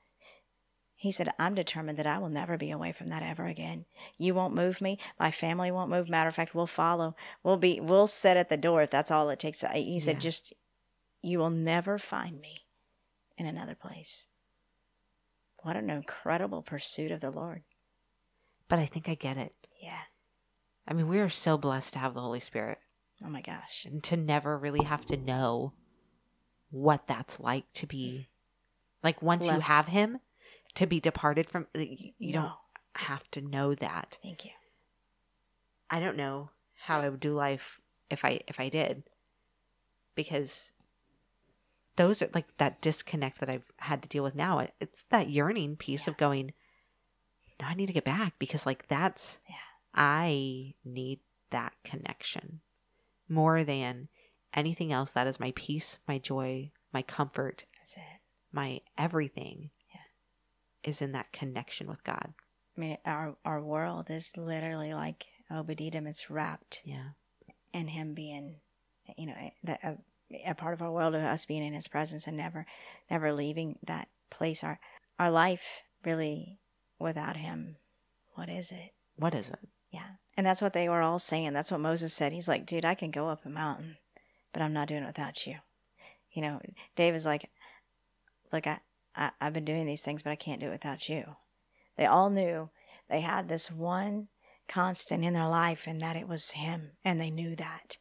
He 1.01 1.13
said, 1.13 1.33
I'm 1.39 1.55
determined 1.55 1.97
that 2.01 2.09
I 2.09 2.19
will 2.19 2.29
never 2.29 2.57
be 2.59 2.73
away 2.73 2.91
from 2.91 3.07
that 3.07 3.23
ever 3.23 3.47
again. 3.47 3.85
You 4.19 4.35
won't 4.35 4.53
move 4.53 4.81
me. 4.81 4.99
My 5.17 5.31
family 5.31 5.71
won't 5.71 5.91
move. 5.91 6.09
Matter 6.09 6.29
of 6.29 6.35
fact, 6.35 6.57
we'll 6.57 6.67
follow. 6.67 7.15
We'll 7.45 7.57
be 7.57 7.79
we'll 7.79 8.09
sit 8.09 8.37
at 8.37 8.49
the 8.49 8.57
door 8.57 8.83
if 8.83 8.91
that's 8.91 9.13
all 9.13 9.31
it 9.31 9.39
takes. 9.39 9.63
He 9.73 10.01
said, 10.01 10.17
Yeah. 10.17 10.21
just 10.21 10.53
you 11.23 11.39
will 11.39 11.51
never 11.51 11.99
find 11.99 12.41
me 12.41 12.63
in 13.37 13.47
another 13.47 13.77
place. 13.77 14.27
What 15.63 15.77
an 15.77 15.89
incredible 15.89 16.63
pursuit 16.63 17.13
of 17.13 17.21
the 17.21 17.31
Lord. 17.31 17.63
But 18.69 18.81
I 18.81 18.87
think 18.87 19.09
I 19.09 19.15
get 19.15 19.37
it. 19.37 19.55
Yeah. 19.81 20.01
I 20.89 20.95
mean, 20.95 21.07
we 21.07 21.21
are 21.21 21.29
so 21.29 21.57
blessed 21.57 21.93
to 21.93 22.01
have 22.01 22.15
the 22.15 22.21
Holy 22.23 22.41
Spirit 22.41 22.79
Oh 23.25 23.29
my 23.29 23.41
gosh. 23.41 23.85
and 23.89 24.03
to 24.03 24.17
never 24.17 24.59
really 24.59 24.83
have 24.83 25.05
to 25.07 25.17
know 25.17 25.75
what 26.71 27.07
that's 27.07 27.39
like 27.39 27.73
to 27.75 27.87
be 27.87 28.29
like 29.05 29.23
once 29.23 29.47
you 29.47 29.61
have 29.61 29.87
him 29.87 30.19
to 30.74 30.87
be 30.87 31.00
departed 31.00 31.50
from 31.50 31.66
you 31.74 32.33
don't 32.33 32.52
have 32.94 33.28
to 33.33 33.40
know 33.40 33.74
that. 33.74 34.18
Thank 34.22 34.44
you. 34.44 34.50
I 35.90 36.00
don't 36.00 36.16
know 36.16 36.50
how 36.85 37.00
I 37.00 37.09
would 37.09 37.20
do 37.20 37.33
life 37.33 37.81
if 38.11 38.24
I 38.24 38.40
if 38.46 38.61
I 38.61 38.68
did. 38.68 39.04
Because 40.14 40.72
those 41.96 42.22
are 42.22 42.31
like 42.35 42.57
that 42.59 42.81
disconnect 42.81 43.40
that 43.40 43.48
I've 43.50 43.70
had 43.78 44.02
to 44.02 44.09
deal 44.09 44.22
with 44.22 44.35
now. 44.35 44.66
It's 44.81 45.04
that 45.11 45.31
yearning 45.31 45.76
piece 45.76 46.07
of 46.09 46.16
going, 46.16 46.52
no, 47.61 47.66
I 47.66 47.74
need 47.74 47.87
to 47.87 47.92
get 47.92 48.04
back 48.04 48.35
because 48.38 48.66
like 48.66 48.88
that's 48.88 49.38
Yeah. 49.48 49.54
I 49.94 50.74
need 50.85 51.20
that 51.50 51.72
connection 51.85 52.61
more 53.28 53.64
than 53.64 54.09
anything 54.54 54.92
else. 54.92 55.11
That 55.12 55.26
is 55.26 55.40
my 55.40 55.52
peace, 55.57 55.98
my 56.07 56.18
joy, 56.18 56.72
my 56.92 57.02
comfort, 57.02 57.64
That's 57.78 57.96
it. 57.96 58.20
my 58.52 58.81
everything. 58.96 59.70
Is 60.85 61.03
in 61.03 61.12
that 61.12 61.33
connection 61.33 61.88
with 61.88 62.05
God. 62.05 62.33
I 62.77 62.81
mean, 62.81 62.99
our 63.05 63.37
our 63.45 63.61
world 63.61 64.11
is 64.11 64.37
literally 64.37 64.95
like 64.95 65.27
Edom. 65.51 66.07
It's 66.07 66.31
wrapped 66.31 66.81
Yeah. 66.85 67.11
in 67.73 67.88
him 67.88 68.14
being, 68.14 68.57
you 69.17 69.27
know, 69.27 69.35
a, 69.83 69.97
a 70.47 70.55
part 70.55 70.75
of 70.75 70.83
our 70.83 70.93
world 70.93 71.14
of 71.14 71.23
us 71.23 71.45
being 71.45 71.64
in 71.64 71.75
his 71.75 71.88
presence 71.88 72.27
and 72.27 72.37
never, 72.37 72.64
never 73.11 73.33
leaving 73.33 73.79
that 73.85 74.09
place. 74.31 74.62
Our 74.62 74.79
our 75.19 75.31
life 75.31 75.83
really 76.05 76.59
without 76.99 77.37
him, 77.37 77.77
what 78.35 78.49
is 78.49 78.71
it? 78.71 78.93
What 79.17 79.35
is 79.35 79.49
it? 79.49 79.59
Yeah, 79.91 80.07
and 80.37 80.47
that's 80.47 80.62
what 80.62 80.75
they 80.75 80.88
were 80.88 81.03
all 81.03 81.19
saying. 81.19 81.55
That's 81.55 81.73
what 81.73 81.81
Moses 81.81 82.14
said. 82.14 82.33
He's 82.33 82.49
like, 82.49 82.67
dude, 82.67 82.85
I 82.85 82.95
can 82.95 83.11
go 83.11 83.29
up 83.29 83.45
a 83.45 83.49
mountain, 83.49 83.97
but 84.53 84.62
I'm 84.62 84.73
not 84.73 84.87
doing 84.88 85.03
it 85.03 85.07
without 85.07 85.45
you. 85.47 85.57
You 86.33 86.43
know, 86.43 86.61
David's 86.95 87.27
like, 87.27 87.51
look, 88.53 88.67
I, 88.67 88.79
I 89.18 89.31
I've 89.40 89.52
been 89.52 89.64
doing 89.64 89.87
these 89.87 90.02
things, 90.02 90.22
but 90.22 90.31
I 90.31 90.37
can't 90.37 90.61
do 90.61 90.68
it 90.68 90.72
without 90.72 91.09
you. 91.09 91.37
They 91.96 92.07
all 92.07 92.31
knew 92.31 92.70
they 93.11 93.20
had 93.20 93.48
this 93.48 93.70
one 93.70 94.28
constant 94.68 95.24
in 95.24 95.35
their 95.35 95.48
life, 95.48 95.87
and 95.87 96.00
that 96.00 96.16
it 96.16 96.28
was 96.28 96.52
him, 96.52 96.92
and 97.04 97.20
they 97.20 97.31
knew 97.31 97.57
that. 97.57 97.96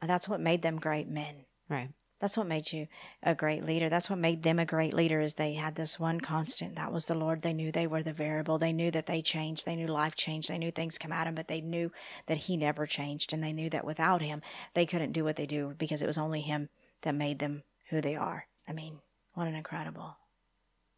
And 0.00 0.10
that's 0.10 0.28
what 0.28 0.40
made 0.40 0.62
them 0.62 0.78
great 0.78 1.08
men. 1.08 1.46
Right. 1.68 1.90
That's 2.20 2.36
what 2.36 2.48
made 2.48 2.72
you 2.72 2.88
a 3.22 3.34
great 3.34 3.64
leader. 3.64 3.88
That's 3.88 4.10
what 4.10 4.18
made 4.18 4.42
them 4.42 4.58
a 4.58 4.66
great 4.66 4.92
leader 4.92 5.20
is 5.20 5.34
they 5.34 5.54
had 5.54 5.76
this 5.76 6.00
one 6.00 6.20
constant. 6.20 6.74
That 6.74 6.92
was 6.92 7.06
the 7.06 7.14
Lord. 7.14 7.42
They 7.42 7.52
knew 7.52 7.70
they 7.70 7.86
were 7.86 8.02
the 8.02 8.12
variable. 8.12 8.58
They 8.58 8.72
knew 8.72 8.90
that 8.90 9.06
they 9.06 9.22
changed. 9.22 9.64
They 9.64 9.76
knew 9.76 9.86
life 9.86 10.16
changed. 10.16 10.48
They 10.48 10.58
knew 10.58 10.72
things 10.72 10.98
come 10.98 11.12
at 11.12 11.24
them, 11.24 11.36
but 11.36 11.46
they 11.46 11.60
knew 11.60 11.92
that 12.26 12.38
he 12.38 12.56
never 12.56 12.86
changed. 12.86 13.32
And 13.32 13.42
they 13.42 13.52
knew 13.52 13.70
that 13.70 13.84
without 13.84 14.20
him, 14.20 14.42
they 14.74 14.84
couldn't 14.84 15.12
do 15.12 15.22
what 15.22 15.36
they 15.36 15.46
do 15.46 15.74
because 15.78 16.02
it 16.02 16.06
was 16.06 16.18
only 16.18 16.40
him 16.40 16.70
that 17.02 17.14
made 17.14 17.38
them 17.38 17.62
who 17.90 18.00
they 18.00 18.16
are. 18.16 18.48
I 18.66 18.72
mean, 18.72 18.98
what 19.34 19.46
an 19.46 19.54
incredible, 19.54 20.16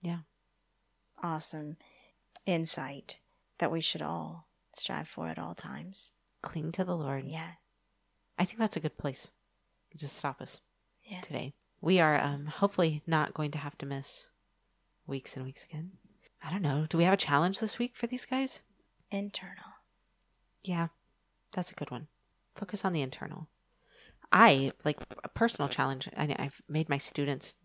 Yeah. 0.00 0.20
awesome 1.22 1.76
insight 2.46 3.18
that 3.58 3.70
we 3.70 3.80
should 3.80 4.00
all 4.02 4.48
strive 4.74 5.06
for 5.08 5.28
at 5.28 5.38
all 5.38 5.54
times. 5.54 6.12
Cling 6.42 6.72
to 6.72 6.84
the 6.84 6.96
Lord. 6.96 7.24
Yeah. 7.26 7.50
I 8.38 8.44
think 8.46 8.58
that's 8.58 8.76
a 8.76 8.80
good 8.80 8.96
place. 8.96 9.30
Just 9.94 10.16
stop 10.16 10.40
us 10.40 10.60
Yeah. 11.04 11.20
today. 11.20 11.52
We 11.82 12.00
are 12.00 12.18
um, 12.18 12.46
hopefully 12.46 13.02
not 13.06 13.34
going 13.34 13.50
to 13.52 13.58
have 13.58 13.76
to 13.78 13.86
miss 13.86 14.28
weeks 15.06 15.36
and 15.36 15.44
weeks 15.44 15.64
again. 15.64 15.92
I 16.42 16.50
don't 16.50 16.62
know. 16.62 16.86
Do 16.88 16.96
we 16.96 17.04
have 17.04 17.12
a 17.14 17.18
challenge 17.18 17.58
this 17.60 17.78
week 17.78 17.94
for 17.96 18.06
these 18.06 18.24
guys? 18.24 18.62
Internal. 19.10 19.64
Yeah, 20.62 20.88
that's 21.52 21.70
a 21.72 21.74
good 21.74 21.90
one. 21.90 22.08
Focus 22.54 22.84
on 22.84 22.92
the 22.94 23.02
internal. 23.02 23.48
I 24.32 24.72
like 24.84 24.98
a 25.24 25.28
personal 25.28 25.68
challenge. 25.68 26.08
I, 26.16 26.34
I've 26.38 26.62
made 26.68 26.88
my 26.88 26.98
students 26.98 27.56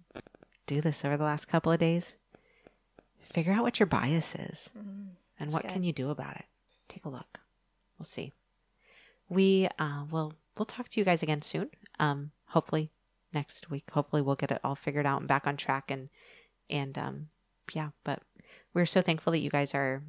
do 0.67 0.81
this 0.81 1.05
over 1.05 1.15
the 1.15 1.23
last 1.23 1.47
couple 1.47 1.71
of 1.71 1.79
days. 1.79 2.15
Figure 3.31 3.53
out 3.53 3.63
what 3.63 3.79
your 3.79 3.87
bias 3.87 4.35
is 4.35 4.69
and 5.39 5.49
that's 5.49 5.53
what 5.53 5.63
good. 5.63 5.71
can 5.71 5.83
you 5.83 5.93
do 5.93 6.09
about 6.09 6.35
it. 6.37 6.45
Take 6.87 7.05
a 7.05 7.09
look. 7.09 7.39
We'll 7.97 8.05
see. 8.05 8.31
We 9.29 9.67
uh, 9.79 10.05
will 10.09 10.33
we'll 10.57 10.65
talk 10.65 10.89
to 10.89 10.99
you 10.99 11.05
guys 11.05 11.23
again 11.23 11.41
soon. 11.41 11.69
Um, 11.99 12.31
hopefully 12.47 12.91
next 13.33 13.69
week. 13.69 13.89
Hopefully 13.91 14.21
we'll 14.21 14.35
get 14.35 14.51
it 14.51 14.61
all 14.63 14.75
figured 14.75 15.05
out 15.05 15.19
and 15.19 15.27
back 15.27 15.47
on 15.47 15.57
track 15.57 15.91
and 15.91 16.09
and 16.69 16.97
um, 16.97 17.27
yeah. 17.73 17.89
But 18.03 18.21
we're 18.73 18.85
so 18.85 19.01
thankful 19.01 19.31
that 19.31 19.39
you 19.39 19.49
guys 19.49 19.73
are 19.75 20.03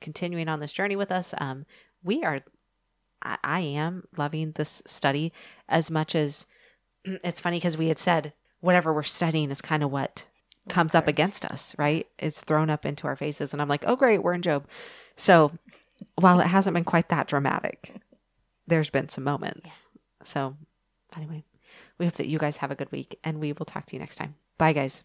continuing 0.00 0.48
on 0.48 0.60
this 0.60 0.72
journey 0.72 0.96
with 0.96 1.12
us. 1.12 1.34
Um, 1.38 1.66
we 2.02 2.22
are. 2.24 2.38
I, 3.22 3.36
I 3.44 3.60
am 3.60 4.04
loving 4.16 4.52
this 4.52 4.82
study 4.86 5.32
as 5.68 5.90
much 5.90 6.14
as 6.14 6.46
it's 7.04 7.40
funny 7.40 7.58
because 7.58 7.78
we 7.78 7.88
had 7.88 7.98
said 7.98 8.32
whatever 8.60 8.92
we're 8.92 9.02
studying 9.02 9.50
is 9.50 9.60
kind 9.60 9.82
of 9.82 9.90
what 9.90 10.26
comes 10.68 10.94
up 10.94 11.08
against 11.08 11.44
us, 11.44 11.74
right? 11.78 12.06
It's 12.18 12.42
thrown 12.42 12.70
up 12.70 12.86
into 12.86 13.06
our 13.06 13.16
faces. 13.16 13.52
And 13.52 13.60
I'm 13.60 13.68
like, 13.68 13.84
oh, 13.86 13.96
great, 13.96 14.22
we're 14.22 14.34
in 14.34 14.42
Job. 14.42 14.66
So 15.16 15.52
while 16.16 16.40
it 16.40 16.46
hasn't 16.46 16.74
been 16.74 16.84
quite 16.84 17.08
that 17.08 17.26
dramatic, 17.26 17.94
there's 18.66 18.90
been 18.90 19.08
some 19.08 19.24
moments. 19.24 19.86
So 20.22 20.56
anyway, 21.16 21.44
we 21.98 22.06
hope 22.06 22.14
that 22.14 22.28
you 22.28 22.38
guys 22.38 22.58
have 22.58 22.70
a 22.70 22.76
good 22.76 22.92
week 22.92 23.18
and 23.24 23.40
we 23.40 23.52
will 23.52 23.66
talk 23.66 23.86
to 23.86 23.96
you 23.96 24.00
next 24.00 24.16
time. 24.16 24.34
Bye, 24.58 24.72
guys. 24.72 25.04